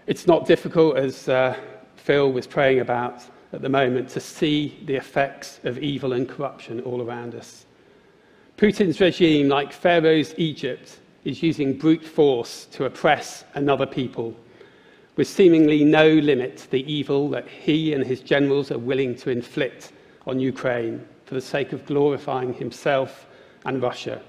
It's 0.07 0.25
not 0.25 0.45
difficult, 0.45 0.95
as 0.95 1.27
uh, 1.27 1.59
Phil 1.97 2.31
was 2.31 2.47
praying 2.47 2.79
about 2.79 3.21
at 3.53 3.61
the 3.61 3.69
moment, 3.69 4.09
to 4.09 4.19
see 4.19 4.77
the 4.85 4.95
effects 4.95 5.59
of 5.63 5.77
evil 5.79 6.13
and 6.13 6.27
corruption 6.27 6.81
all 6.81 7.01
around 7.01 7.35
us. 7.35 7.65
Putin's 8.57 8.99
regime, 8.99 9.49
like 9.49 9.73
Pharaoh's 9.73 10.33
Egypt, 10.37 10.99
is 11.23 11.43
using 11.43 11.77
brute 11.77 12.05
force 12.05 12.65
to 12.71 12.85
oppress 12.85 13.43
another 13.53 13.85
people, 13.85 14.35
with 15.15 15.27
seemingly 15.27 15.83
no 15.83 16.07
limit 16.07 16.57
to 16.57 16.71
the 16.71 16.91
evil 16.91 17.29
that 17.29 17.47
he 17.47 17.93
and 17.93 18.05
his 18.05 18.19
generals 18.19 18.71
are 18.71 18.77
willing 18.77 19.15
to 19.15 19.29
inflict 19.29 19.91
on 20.27 20.39
Ukraine 20.39 21.05
for 21.25 21.35
the 21.35 21.41
sake 21.41 21.73
of 21.73 21.85
glorifying 21.85 22.53
himself 22.53 23.25
and 23.65 23.81
Russia. 23.81 24.21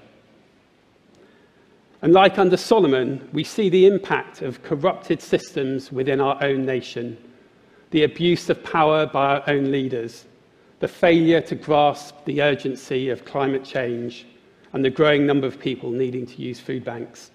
And 2.01 2.13
like 2.13 2.37
under 2.37 2.57
Solomon, 2.57 3.27
we 3.33 3.43
see 3.43 3.69
the 3.69 3.87
impact 3.87 4.41
of 4.41 4.61
corrupted 4.63 5.21
systems 5.21 5.91
within 5.91 6.21
our 6.21 6.41
own 6.43 6.65
nation, 6.65 7.17
the 7.91 8.03
abuse 8.03 8.49
of 8.49 8.63
power 8.63 9.05
by 9.05 9.35
our 9.35 9.49
own 9.49 9.71
leaders, 9.71 10.25
the 10.79 10.87
failure 10.87 11.41
to 11.41 11.55
grasp 11.55 12.15
the 12.25 12.41
urgency 12.41 13.09
of 13.09 13.25
climate 13.25 13.63
change, 13.63 14.25
and 14.73 14.83
the 14.83 14.89
growing 14.89 15.25
number 15.25 15.47
of 15.47 15.59
people 15.59 15.91
needing 15.91 16.25
to 16.25 16.41
use 16.41 16.59
food 16.59 16.83
banks. 16.83 17.31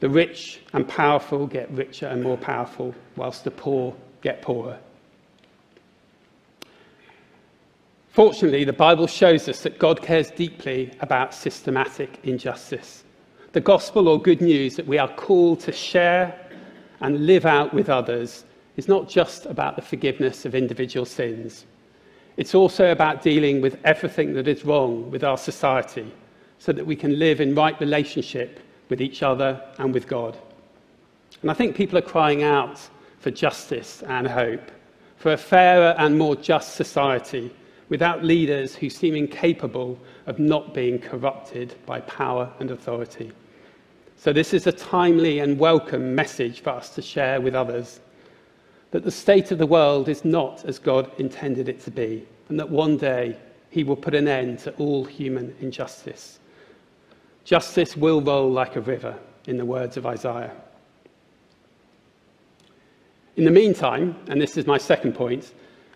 The 0.00 0.08
rich 0.08 0.60
and 0.72 0.86
powerful 0.86 1.46
get 1.46 1.70
richer 1.70 2.06
and 2.06 2.22
more 2.22 2.36
powerful, 2.36 2.94
whilst 3.16 3.44
the 3.44 3.50
poor 3.50 3.94
get 4.22 4.42
poorer. 4.42 4.78
Fortunately, 8.10 8.64
the 8.64 8.72
Bible 8.72 9.06
shows 9.06 9.48
us 9.48 9.62
that 9.62 9.78
God 9.78 10.02
cares 10.02 10.30
deeply 10.30 10.92
about 11.00 11.34
systematic 11.34 12.18
injustice 12.22 13.04
the 13.52 13.60
gospel 13.60 14.08
or 14.08 14.20
good 14.20 14.40
news 14.40 14.76
that 14.76 14.86
we 14.86 14.98
are 14.98 15.08
called 15.14 15.60
to 15.60 15.72
share 15.72 16.38
and 17.00 17.26
live 17.26 17.46
out 17.46 17.72
with 17.72 17.88
others 17.88 18.44
is 18.78 18.86
not 18.86 19.08
just 19.08 19.44
about 19.46 19.74
the 19.74 19.82
forgiveness 19.82 20.44
of 20.44 20.54
individual 20.54 21.04
sins. 21.04 21.66
It's 22.36 22.54
also 22.54 22.92
about 22.92 23.22
dealing 23.22 23.60
with 23.60 23.76
everything 23.84 24.34
that 24.34 24.46
is 24.46 24.64
wrong 24.64 25.10
with 25.10 25.24
our 25.24 25.36
society 25.36 26.14
so 26.60 26.72
that 26.72 26.86
we 26.86 26.94
can 26.94 27.18
live 27.18 27.40
in 27.40 27.56
right 27.56 27.78
relationship 27.80 28.60
with 28.88 29.00
each 29.00 29.24
other 29.24 29.60
and 29.78 29.92
with 29.92 30.06
God. 30.06 30.38
And 31.42 31.50
I 31.50 31.54
think 31.54 31.74
people 31.74 31.98
are 31.98 32.02
crying 32.02 32.44
out 32.44 32.78
for 33.18 33.32
justice 33.32 34.04
and 34.04 34.28
hope, 34.28 34.70
for 35.16 35.32
a 35.32 35.36
fairer 35.36 35.96
and 35.98 36.16
more 36.16 36.36
just 36.36 36.76
society 36.76 37.52
without 37.88 38.22
leaders 38.22 38.76
who 38.76 38.88
seem 38.88 39.16
incapable 39.16 39.98
of 40.26 40.38
not 40.38 40.72
being 40.72 41.00
corrupted 41.00 41.74
by 41.84 42.00
power 42.02 42.48
and 42.60 42.70
authority. 42.70 43.32
So, 44.14 44.32
this 44.32 44.54
is 44.54 44.68
a 44.68 44.72
timely 44.72 45.40
and 45.40 45.58
welcome 45.58 46.14
message 46.14 46.60
for 46.60 46.70
us 46.70 46.90
to 46.90 47.02
share 47.02 47.40
with 47.40 47.56
others 47.56 48.00
that 48.90 49.04
the 49.04 49.10
state 49.10 49.50
of 49.50 49.58
the 49.58 49.66
world 49.66 50.08
is 50.08 50.24
not 50.24 50.64
as 50.64 50.78
God 50.78 51.10
intended 51.18 51.68
it 51.68 51.82
to 51.84 51.90
be, 51.90 52.26
and 52.48 52.58
that 52.58 52.70
one 52.70 52.96
day 52.96 53.36
he 53.70 53.84
will 53.84 53.96
put 53.96 54.14
an 54.14 54.28
end 54.28 54.60
to 54.60 54.72
all 54.76 55.04
human 55.04 55.54
injustice. 55.60 56.38
Justice 57.44 57.96
will 57.96 58.20
roll 58.20 58.50
like 58.50 58.76
a 58.76 58.80
river, 58.80 59.18
in 59.46 59.56
the 59.56 59.64
words 59.64 59.96
of 59.96 60.06
Isaiah. 60.06 60.52
In 63.36 63.44
the 63.44 63.50
meantime, 63.50 64.14
and 64.28 64.40
this 64.40 64.56
is 64.56 64.66
my 64.66 64.78
second 64.78 65.14
point, 65.14 65.52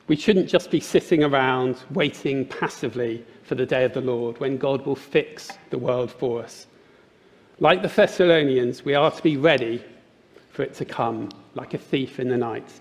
we 0.09 0.17
shouldn't 0.17 0.49
just 0.49 0.71
be 0.71 0.81
sitting 0.81 1.23
around 1.23 1.77
waiting 1.91 2.47
passively 2.47 3.25
for 3.43 3.55
the 3.55 3.67
day 3.67 3.85
of 3.85 3.95
the 3.95 4.01
Lord 4.01 4.41
when 4.41 4.57
God 4.57 4.87
will 4.87 4.97
fix 4.97 5.51
the 5.71 5.79
world 5.79 6.11
for 6.11 6.43
us. 6.43 6.67
Like 7.61 7.83
the 7.83 7.89
Thessalonians, 7.89 8.85
we 8.85 8.95
are 8.95 9.11
to 9.11 9.23
be 9.23 9.37
ready 9.37 9.85
for 10.51 10.63
it 10.63 10.75
to 10.75 10.85
come 10.85 11.29
like 11.55 11.75
a 11.75 11.79
thief 11.79 12.19
in 12.19 12.29
the 12.29 12.37
night. 12.37 12.81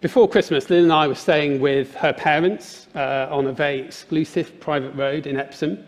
Before 0.00 0.28
Christmas, 0.28 0.70
Lynn 0.70 0.84
and 0.84 0.92
I 0.92 1.08
were 1.08 1.16
staying 1.16 1.58
with 1.58 1.92
her 1.96 2.12
parents 2.12 2.86
uh, 2.94 3.26
on 3.32 3.48
a 3.48 3.52
very 3.52 3.80
exclusive 3.80 4.60
private 4.60 4.94
road 4.94 5.26
in 5.26 5.36
Epsom, 5.36 5.84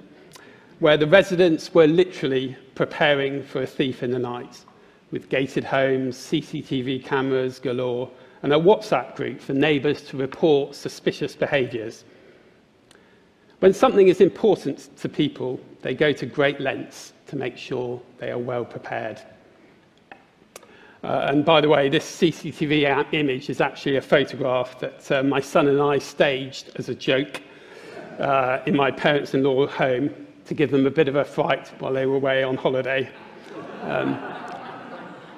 where 0.80 0.96
the 0.96 1.06
residents 1.06 1.72
were 1.72 1.86
literally 1.86 2.56
preparing 2.74 3.40
for 3.40 3.62
a 3.62 3.66
thief 3.68 4.02
in 4.02 4.10
the 4.10 4.18
night, 4.18 4.64
with 5.12 5.28
gated 5.28 5.62
homes, 5.62 6.16
CCTV 6.16 7.04
cameras 7.04 7.60
galore, 7.60 8.10
and 8.42 8.52
a 8.52 8.56
WhatsApp 8.56 9.14
group 9.14 9.40
for 9.40 9.52
neighbours 9.52 10.02
to 10.08 10.16
report 10.16 10.74
suspicious 10.74 11.36
behaviours. 11.36 12.04
When 13.60 13.72
something 13.72 14.08
is 14.08 14.20
important 14.20 14.88
to 14.96 15.08
people, 15.08 15.60
they 15.82 15.94
go 15.94 16.10
to 16.14 16.26
great 16.26 16.58
lengths 16.58 17.12
to 17.28 17.36
make 17.36 17.56
sure 17.56 18.02
they 18.18 18.32
are 18.32 18.38
well 18.38 18.64
prepared. 18.64 19.20
Uh, 21.02 21.26
and 21.30 21.44
by 21.44 21.60
the 21.62 21.68
way, 21.68 21.88
this 21.88 22.04
CCTV 22.04 23.14
image 23.14 23.48
is 23.48 23.60
actually 23.60 23.96
a 23.96 24.02
photograph 24.02 24.78
that 24.80 25.10
uh, 25.10 25.22
my 25.22 25.40
son 25.40 25.68
and 25.68 25.80
I 25.80 25.98
staged 25.98 26.72
as 26.76 26.90
a 26.90 26.94
joke 26.94 27.40
uh, 28.18 28.60
in 28.66 28.76
my 28.76 28.90
parents 28.90 29.32
in 29.32 29.42
law 29.42 29.66
home 29.66 30.14
to 30.44 30.54
give 30.54 30.70
them 30.70 30.86
a 30.86 30.90
bit 30.90 31.08
of 31.08 31.16
a 31.16 31.24
fright 31.24 31.68
while 31.78 31.92
they 31.94 32.04
were 32.04 32.16
away 32.16 32.42
on 32.42 32.56
holiday. 32.56 33.08
Um, 33.82 34.20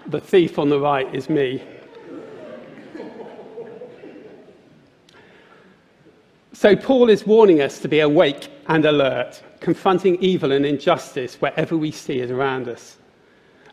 the 0.09 0.21
thief 0.21 0.59
on 0.59 0.69
the 0.69 0.81
right 0.81 1.15
is 1.15 1.31
me. 1.31 1.63
So, 6.53 6.75
Paul 6.77 7.09
is 7.09 7.27
warning 7.27 7.61
us 7.61 7.79
to 7.81 7.89
be 7.89 8.01
awake 8.01 8.49
and 8.67 8.85
alert, 8.85 9.43
confronting 9.61 10.17
evil 10.17 10.53
and 10.53 10.67
injustice 10.67 11.37
wherever 11.41 11.77
we 11.77 11.91
see 11.91 12.21
it 12.21 12.31
around 12.31 12.69
us. 12.69 12.99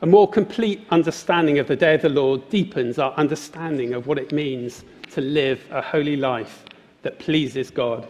A 0.01 0.06
more 0.06 0.29
complete 0.29 0.88
understanding 0.91 1.60
of 1.60 1.68
the 1.68 1.75
day 1.75 1.96
of 1.96 2.01
the 2.01 2.10
Lord 2.10 2.50
deepens 2.50 3.00
our 3.00 3.12
understanding 3.15 3.94
of 3.94 4.08
what 4.08 4.18
it 4.18 4.32
means 4.32 4.86
to 5.12 5.20
live 5.20 5.62
a 5.72 5.82
holy 5.82 6.15
life 6.15 6.63
that 7.01 7.20
pleases 7.20 7.70
God. 7.70 8.08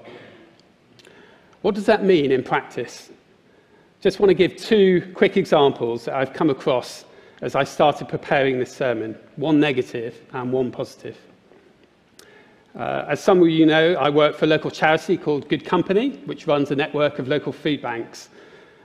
What 1.63 1.73
does 1.73 1.87
that 1.87 2.03
mean 2.03 2.31
in 2.31 2.43
practice? 2.43 3.09
Just 4.01 4.19
want 4.19 4.29
to 4.29 4.35
give 4.35 4.55
two 4.55 5.11
quick 5.15 5.35
examples 5.35 6.05
that 6.05 6.15
I've 6.15 6.31
come 6.31 6.51
across 6.51 7.05
as 7.41 7.55
I 7.55 7.63
started 7.63 8.07
preparing 8.07 8.59
this 8.59 8.71
sermon 8.71 9.17
one 9.35 9.59
negative 9.59 10.21
and 10.33 10.51
one 10.53 10.71
positive. 10.71 11.17
Uh, 12.77 13.05
as 13.07 13.19
some 13.19 13.41
of 13.41 13.49
you 13.49 13.65
know, 13.65 13.93
I 13.95 14.09
work 14.09 14.35
for 14.35 14.45
a 14.45 14.47
local 14.47 14.69
charity 14.69 15.17
called 15.17 15.49
Good 15.49 15.65
Company, 15.65 16.11
which 16.25 16.45
runs 16.45 16.69
a 16.69 16.75
network 16.75 17.17
of 17.17 17.27
local 17.27 17.51
food 17.51 17.81
banks. 17.81 18.29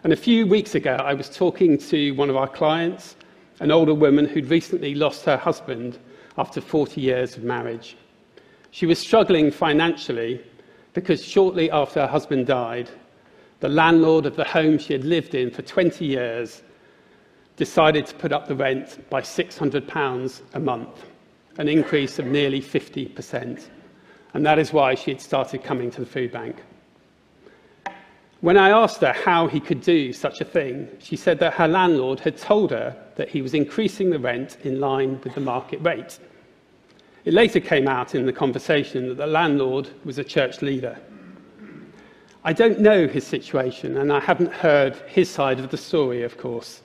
And 0.05 0.13
a 0.13 0.17
few 0.17 0.47
weeks 0.47 0.75
ago, 0.75 0.97
I 0.97 1.15
was 1.15 1.35
talking 1.35 1.79
to 1.79 2.11
one 2.11 2.29
of 2.29 2.37
our 2.37 2.47
clients, 2.47 3.17
an 3.61 3.71
older 3.71 3.95
woman 3.95 4.27
who'd 4.27 4.51
recently 4.51 4.95
lost 4.95 5.25
her 5.25 5.39
husband 5.39 5.99
after 6.37 6.61
40 6.61 7.01
years 7.01 7.39
of 7.39 7.43
marriage. 7.43 7.97
She 8.71 8.85
was 8.85 8.99
struggling 8.99 9.51
financially 9.51 10.45
because 10.93 11.25
shortly 11.25 11.71
after 11.71 12.03
her 12.03 12.07
husband 12.07 12.47
died, 12.47 12.91
the 13.61 13.71
landlord 13.71 14.27
of 14.27 14.37
the 14.37 14.45
home 14.45 14.77
she 14.77 14.93
had 14.93 15.05
lived 15.05 15.35
in 15.35 15.51
for 15.51 15.63
20 15.63 16.05
years 16.05 16.63
decided 17.57 18.05
to 18.05 18.15
put 18.17 18.31
up 18.31 18.47
the 18.47 18.55
rent 18.55 19.09
by 19.09 19.23
£600 19.23 20.43
a 20.53 20.61
month, 20.61 21.07
an 21.57 21.67
increase 21.67 22.19
of 22.19 22.27
nearly 22.27 22.61
50%. 22.61 23.69
And 24.35 24.45
that 24.45 24.59
is 24.59 24.71
why 24.71 24.97
she 24.97 25.13
had 25.13 25.21
started 25.23 25.65
coming 25.65 25.91
to 25.93 26.01
the 26.01 26.07
food 26.07 26.31
bank. 26.31 26.57
When 28.45 28.59
I 28.59 28.69
asked 28.69 29.01
her 29.01 29.15
how 29.15 29.47
he 29.47 29.59
could 29.59 29.81
do 29.81 30.13
such 30.13 30.43
a 30.43 30.45
thing, 30.45 30.87
she 30.99 31.17
said 31.17 31.39
that 31.39 31.55
her 31.55 31.67
landlord 31.67 32.21
had 32.21 32.37
told 32.37 32.73
her 32.73 32.95
that 33.17 33.31
he 33.31 33.41
was 33.41 33.55
increasing 33.55 34.11
the 34.11 34.19
rent 34.19 34.59
in 34.65 34.81
line 34.81 35.19
with 35.25 35.35
the 35.35 35.41
market 35.41 35.81
rate. 35.81 36.19
It 37.25 37.33
later 37.33 37.59
came 37.59 37.89
out 37.89 38.15
in 38.15 38.27
the 38.27 38.35
conversation 38.35 39.09
that 39.09 39.17
the 39.17 39.27
landlord 39.27 39.89
was 40.05 40.19
a 40.19 40.25
church 40.25 40.61
leader. 40.61 40.99
I 42.45 42.53
don't 42.53 42.81
know 42.81 43.09
his 43.09 43.27
situation, 43.27 43.97
and 43.97 44.13
I 44.13 44.21
haven't 44.21 44.53
heard 44.53 44.95
his 45.07 45.31
side 45.31 45.59
of 45.59 45.71
the 45.71 45.79
story, 45.79 46.23
of 46.23 46.37
course. 46.37 46.83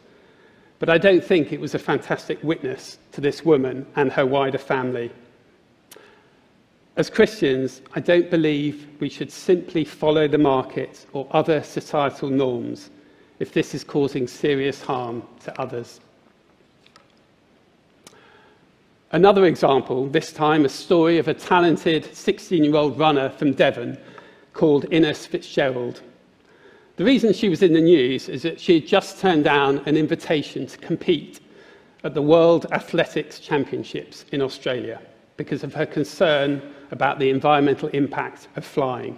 But 0.80 0.88
I 0.88 0.98
don't 0.98 1.22
think 1.22 1.52
it 1.52 1.60
was 1.60 1.76
a 1.76 1.80
fantastic 1.80 2.42
witness 2.42 3.00
to 3.12 3.20
this 3.20 3.44
woman 3.44 3.86
and 3.98 4.14
her 4.14 4.26
wider 4.26 4.60
family 4.60 5.12
as 7.00 7.10
Christians, 7.10 7.82
I 7.96 8.02
don't 8.02 8.30
believe 8.30 8.86
we 9.00 9.08
should 9.08 9.32
simply 9.32 9.86
follow 9.86 10.28
the 10.28 10.38
market 10.38 11.06
or 11.14 11.26
other 11.32 11.64
societal 11.64 12.30
norms 12.30 12.90
if 13.40 13.54
this 13.54 13.74
is 13.74 13.86
causing 13.86 14.28
serious 14.28 14.82
harm 14.82 15.24
to 15.46 15.62
others. 15.62 16.02
Another 19.14 19.46
example, 19.46 20.10
this 20.10 20.34
time 20.34 20.66
a 20.66 20.70
story 20.70 21.18
of 21.20 21.30
a 21.30 21.34
talented 21.34 22.14
16 22.14 22.66
year 22.66 22.76
old 22.76 23.00
runner 23.00 23.30
from 23.30 23.54
Devon 23.54 23.98
called 24.52 24.86
Innes 24.92 25.26
Fitzgerald. 25.26 26.02
The 26.98 27.06
reason 27.06 27.32
she 27.32 27.48
was 27.48 27.64
in 27.64 27.72
the 27.72 27.80
news 27.80 28.28
is 28.28 28.42
that 28.42 28.60
she 28.60 28.74
had 28.74 28.88
just 28.88 29.22
turned 29.22 29.46
down 29.46 29.78
an 29.86 29.96
invitation 29.96 30.68
to 30.68 30.78
compete 30.80 31.40
at 32.04 32.14
the 32.14 32.22
World 32.22 32.66
Athletics 32.74 33.40
Championships 33.40 34.26
in 34.34 34.42
Australia 34.42 35.02
because 35.38 35.64
of 35.64 35.74
her 35.74 35.86
concern 35.86 36.62
about 36.92 37.20
the 37.20 37.30
environmental 37.30 37.90
impact 37.90 38.48
of 38.56 38.66
flying. 38.66 39.18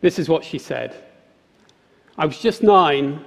This 0.00 0.18
is 0.18 0.28
what 0.28 0.44
she 0.44 0.58
said 0.58 0.96
I 2.16 2.26
was 2.26 2.38
just 2.38 2.62
nine 2.62 3.24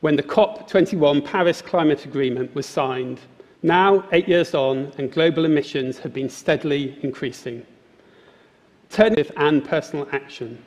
when 0.00 0.16
the 0.16 0.22
COP21 0.22 1.24
Paris 1.24 1.62
Climate 1.62 2.04
Agreement 2.04 2.54
was 2.54 2.66
signed. 2.66 3.20
Now, 3.62 4.06
eight 4.12 4.28
years 4.28 4.54
on, 4.54 4.92
and 4.98 5.10
global 5.10 5.46
emissions 5.46 5.98
have 6.00 6.12
been 6.12 6.28
steadily 6.28 6.98
increasing. 7.02 7.64
Alternative 8.90 9.32
and 9.36 9.64
personal 9.64 10.06
action. 10.12 10.62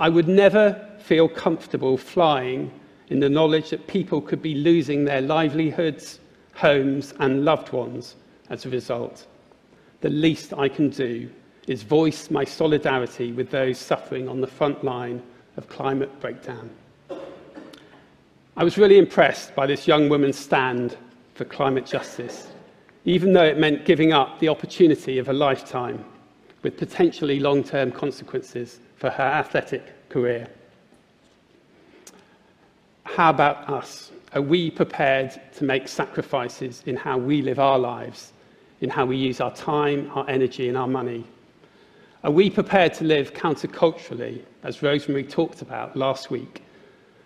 I 0.00 0.08
would 0.08 0.28
never 0.28 0.88
feel 0.98 1.28
comfortable 1.28 1.98
flying 1.98 2.70
in 3.08 3.20
the 3.20 3.28
knowledge 3.28 3.70
that 3.70 3.86
people 3.86 4.22
could 4.22 4.40
be 4.40 4.54
losing 4.54 5.04
their 5.04 5.20
livelihoods, 5.20 6.18
homes, 6.54 7.12
and 7.18 7.44
loved 7.44 7.72
ones 7.72 8.16
as 8.48 8.64
a 8.64 8.70
result. 8.70 9.26
The 10.02 10.10
least 10.10 10.52
I 10.52 10.68
can 10.68 10.90
do 10.90 11.30
is 11.68 11.84
voice 11.84 12.28
my 12.28 12.44
solidarity 12.44 13.30
with 13.30 13.50
those 13.50 13.78
suffering 13.78 14.28
on 14.28 14.40
the 14.40 14.48
front 14.48 14.82
line 14.82 15.22
of 15.56 15.68
climate 15.68 16.20
breakdown. 16.20 16.70
I 18.56 18.64
was 18.64 18.76
really 18.76 18.98
impressed 18.98 19.54
by 19.54 19.66
this 19.68 19.86
young 19.86 20.08
woman's 20.08 20.36
stand 20.36 20.96
for 21.34 21.44
climate 21.44 21.86
justice, 21.86 22.48
even 23.04 23.32
though 23.32 23.44
it 23.44 23.58
meant 23.58 23.84
giving 23.84 24.12
up 24.12 24.40
the 24.40 24.48
opportunity 24.48 25.18
of 25.18 25.28
a 25.28 25.32
lifetime 25.32 26.04
with 26.62 26.76
potentially 26.76 27.38
long 27.38 27.62
term 27.62 27.92
consequences 27.92 28.80
for 28.96 29.08
her 29.08 29.22
athletic 29.22 30.08
career. 30.08 30.48
How 33.04 33.30
about 33.30 33.70
us? 33.70 34.10
Are 34.34 34.42
we 34.42 34.68
prepared 34.68 35.40
to 35.58 35.64
make 35.64 35.86
sacrifices 35.86 36.82
in 36.86 36.96
how 36.96 37.18
we 37.18 37.40
live 37.40 37.60
our 37.60 37.78
lives 37.78 38.32
in 38.82 38.90
how 38.90 39.06
we 39.06 39.16
use 39.16 39.40
our 39.40 39.54
time, 39.54 40.10
our 40.14 40.28
energy, 40.28 40.68
and 40.68 40.76
our 40.76 40.88
money? 40.88 41.24
Are 42.24 42.30
we 42.30 42.50
prepared 42.50 42.92
to 42.94 43.04
live 43.04 43.32
counterculturally, 43.32 44.42
as 44.64 44.82
Rosemary 44.82 45.24
talked 45.24 45.62
about 45.62 45.96
last 45.96 46.30
week, 46.30 46.62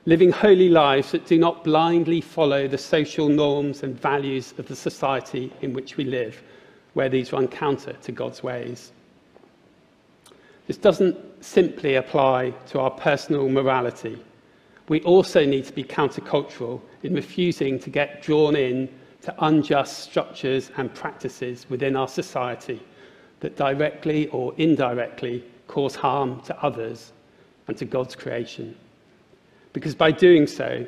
living 0.05 0.31
holy 0.31 0.69
lives 0.69 1.11
that 1.11 1.27
do 1.27 1.39
not 1.39 1.65
blindly 1.65 2.21
follow 2.21 2.69
the 2.69 2.79
social 2.79 3.29
norms 3.29 3.83
and 3.83 3.99
values 3.99 4.55
of 4.59 4.69
the 4.69 4.77
society 4.77 5.53
in 5.63 5.73
which 5.73 5.97
we 5.97 6.05
live, 6.05 6.43
where 6.93 7.09
these 7.09 7.33
run 7.33 7.49
counter 7.49 7.95
to 7.95 8.13
God's 8.13 8.43
ways? 8.43 8.93
This 10.67 10.77
doesn't 10.77 11.17
simply 11.45 11.95
apply 11.95 12.51
to 12.69 12.81
our 12.81 12.91
personal 12.91 13.49
morality. 13.49 14.23
We 14.89 15.01
also 15.03 15.45
need 15.45 15.65
to 15.65 15.73
be 15.73 15.85
countercultural 15.85 16.81
in 17.03 17.15
refusing 17.15 17.79
to 17.81 17.91
get 17.91 18.23
drawn 18.23 18.57
in 18.57 18.89
to 19.27 19.35
unjust 19.45 19.99
structures 19.99 20.71
and 20.77 20.95
practices 20.95 21.69
within 21.69 21.97
our 21.97 22.07
society 22.07 22.81
that 23.41 23.57
directly 23.57 24.29
or 24.29 24.55
indirectly 24.57 25.45
cause 25.67 25.97
harm 25.97 26.41
to 26.43 26.57
others 26.63 27.13
and 27.67 27.77
to 27.77 27.85
God's 27.85 28.15
creation. 28.15 28.77
Because 29.73 29.97
by 29.97 30.13
doing 30.13 30.47
so, 30.47 30.87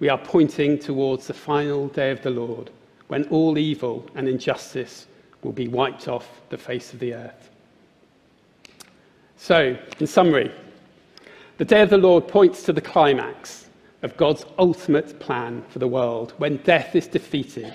we 0.00 0.08
are 0.08 0.18
pointing 0.18 0.80
towards 0.80 1.28
the 1.28 1.32
final 1.32 1.86
day 1.86 2.10
of 2.10 2.20
the 2.22 2.30
Lord 2.30 2.70
when 3.06 3.22
all 3.28 3.56
evil 3.56 4.04
and 4.16 4.28
injustice 4.28 5.06
will 5.44 5.52
be 5.52 5.68
wiped 5.68 6.08
off 6.08 6.28
the 6.48 6.58
face 6.58 6.92
of 6.92 6.98
the 6.98 7.14
earth. 7.14 7.50
So, 9.36 9.78
in 10.00 10.08
summary, 10.08 10.50
the 11.58 11.64
day 11.64 11.82
of 11.82 11.90
the 11.90 11.98
Lord 11.98 12.26
points 12.26 12.64
to 12.64 12.72
the 12.72 12.80
climax 12.80 13.65
of 14.02 14.16
God's 14.16 14.44
ultimate 14.58 15.18
plan 15.20 15.64
for 15.68 15.78
the 15.78 15.88
world 15.88 16.32
when 16.38 16.58
death 16.58 16.94
is 16.94 17.06
defeated 17.06 17.72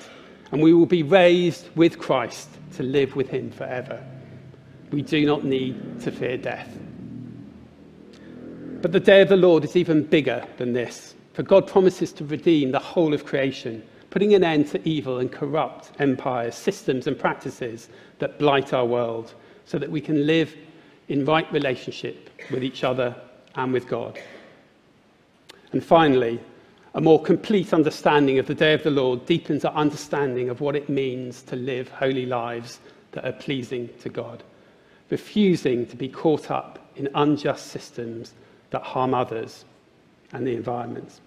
and 0.51 0.62
we 0.62 0.73
will 0.73 0.86
be 0.86 1.03
raised 1.03 1.69
with 1.75 1.97
Christ 1.97 2.49
to 2.75 2.84
live 2.84 3.15
with 3.15 3.29
him 3.29 3.51
forever. 3.51 4.03
We 4.91 5.01
do 5.01 5.25
not 5.25 5.45
need 5.45 6.01
to 6.01 6.12
fear 6.12 6.38
death. 6.38 6.77
But 8.81 8.91
the 8.91 8.99
day 8.99 9.21
of 9.21 9.29
the 9.29 9.38
Lord 9.38 9.63
is 9.63 9.75
even 9.75 10.03
bigger 10.03 10.45
than 10.57 10.73
this, 10.73 11.15
for 11.34 11.43
God 11.43 11.67
promises 11.67 12.12
to 12.13 12.25
redeem 12.25 12.71
the 12.71 12.79
whole 12.79 13.13
of 13.13 13.25
creation, 13.25 13.84
putting 14.10 14.34
an 14.34 14.43
end 14.43 14.67
to 14.69 14.89
evil 14.89 15.19
and 15.19 15.31
corrupt 15.31 15.91
empires, 15.99 16.55
systems, 16.55 17.07
and 17.07 17.17
practices 17.17 17.88
that 18.19 18.39
blight 18.39 18.73
our 18.73 18.86
world, 18.86 19.34
so 19.65 19.77
that 19.77 19.89
we 19.89 20.01
can 20.01 20.25
live 20.25 20.53
in 21.07 21.23
right 21.25 21.51
relationship 21.53 22.29
with 22.51 22.63
each 22.63 22.84
other 22.84 23.15
and 23.55 23.71
with 23.71 23.88
God. 23.88 24.19
And 25.71 25.84
finally, 25.84 26.39
a 26.93 27.01
more 27.01 27.21
complete 27.21 27.73
understanding 27.73 28.38
of 28.39 28.47
the 28.47 28.55
day 28.55 28.73
of 28.73 28.84
the 28.84 28.91
Lord 28.91 29.25
deepens 29.25 29.63
our 29.63 29.73
understanding 29.73 30.49
of 30.49 30.60
what 30.60 30.75
it 30.75 30.89
means 30.89 31.41
to 31.43 31.55
live 31.55 31.89
holy 31.89 32.25
lives 32.25 32.79
that 33.13 33.25
are 33.25 33.31
pleasing 33.31 33.89
to 34.01 34.10
God, 34.10 34.43
refusing 35.10 35.86
to 35.88 35.95
be 35.95 36.10
caught 36.10 36.51
up 36.51 36.79
in 36.97 37.07
unjust 37.15 37.67
systems 37.67 38.34
that 38.71 38.84
harm 38.84 39.13
others 39.13 39.63
and 40.34 40.45
the 40.45 40.55
environment. 40.55 41.21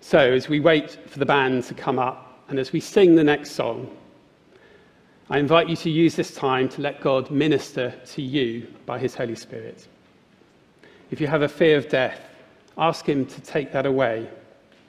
So, 0.00 0.18
as 0.18 0.48
we 0.48 0.60
wait 0.60 0.98
for 1.06 1.18
the 1.18 1.26
band 1.26 1.64
to 1.64 1.74
come 1.74 1.98
up 1.98 2.42
and 2.48 2.58
as 2.58 2.72
we 2.72 2.80
sing 2.80 3.14
the 3.14 3.24
next 3.24 3.52
song, 3.52 3.94
I 5.30 5.38
invite 5.38 5.68
you 5.68 5.76
to 5.76 5.90
use 5.90 6.14
this 6.14 6.34
time 6.34 6.68
to 6.70 6.82
let 6.82 7.00
God 7.00 7.30
minister 7.30 7.94
to 8.08 8.22
you 8.22 8.66
by 8.84 8.98
his 8.98 9.14
Holy 9.14 9.34
Spirit. 9.34 9.88
If 11.10 11.20
you 11.20 11.26
have 11.26 11.42
a 11.42 11.48
fear 11.48 11.78
of 11.78 11.88
death, 11.88 12.20
ask 12.76 13.06
him 13.08 13.26
to 13.26 13.40
take 13.40 13.72
that 13.72 13.86
away 13.86 14.28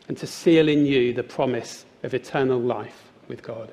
and 0.07 0.17
to 0.17 0.27
seal 0.27 0.67
in 0.69 0.85
you 0.85 1.13
the 1.13 1.23
promise 1.23 1.85
of 2.03 2.13
eternal 2.13 2.59
life 2.59 3.11
with 3.27 3.41
God. 3.43 3.71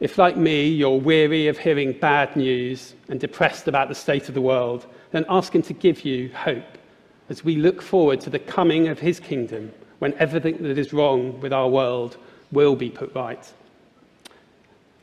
If, 0.00 0.18
like 0.18 0.36
me, 0.36 0.66
you're 0.66 0.98
weary 0.98 1.46
of 1.46 1.58
hearing 1.58 1.92
bad 1.92 2.34
news 2.34 2.94
and 3.08 3.20
depressed 3.20 3.68
about 3.68 3.88
the 3.88 3.94
state 3.94 4.28
of 4.28 4.34
the 4.34 4.40
world, 4.40 4.86
then 5.12 5.24
ask 5.28 5.54
Him 5.54 5.62
to 5.62 5.72
give 5.72 6.04
you 6.04 6.30
hope 6.34 6.78
as 7.28 7.44
we 7.44 7.56
look 7.56 7.80
forward 7.80 8.20
to 8.22 8.30
the 8.30 8.38
coming 8.38 8.88
of 8.88 8.98
His 8.98 9.20
kingdom 9.20 9.72
when 10.00 10.14
everything 10.14 10.60
that 10.62 10.76
is 10.76 10.92
wrong 10.92 11.40
with 11.40 11.52
our 11.52 11.68
world 11.68 12.16
will 12.50 12.74
be 12.74 12.90
put 12.90 13.14
right. 13.14 13.52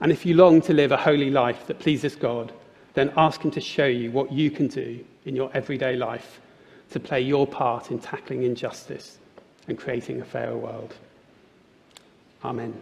And 0.02 0.12
if 0.12 0.26
you 0.26 0.34
long 0.34 0.62
to 0.64 0.74
live 0.74 0.92
a 0.92 0.98
holy 0.98 1.30
life 1.30 1.68
that 1.68 1.80
pleases 1.80 2.16
God, 2.16 2.52
then 2.94 3.14
ask 3.16 3.42
Him 3.42 3.52
to 3.52 3.62
show 3.62 3.86
you 3.86 4.12
what 4.12 4.32
you 4.32 4.52
can 4.52 4.68
do 4.68 5.04
in 5.26 5.36
your 5.36 5.50
everyday 5.54 5.96
life 5.96 6.39
to 6.92 7.00
play 7.00 7.22
your 7.22 7.46
part 7.46 7.92
in 7.92 8.00
tackling 8.00 8.44
injustice 8.44 9.18
and 9.68 9.78
creating 9.78 10.22
a 10.22 10.26
fairer 10.26 10.58
world. 10.58 10.96
Amen. 12.44 12.74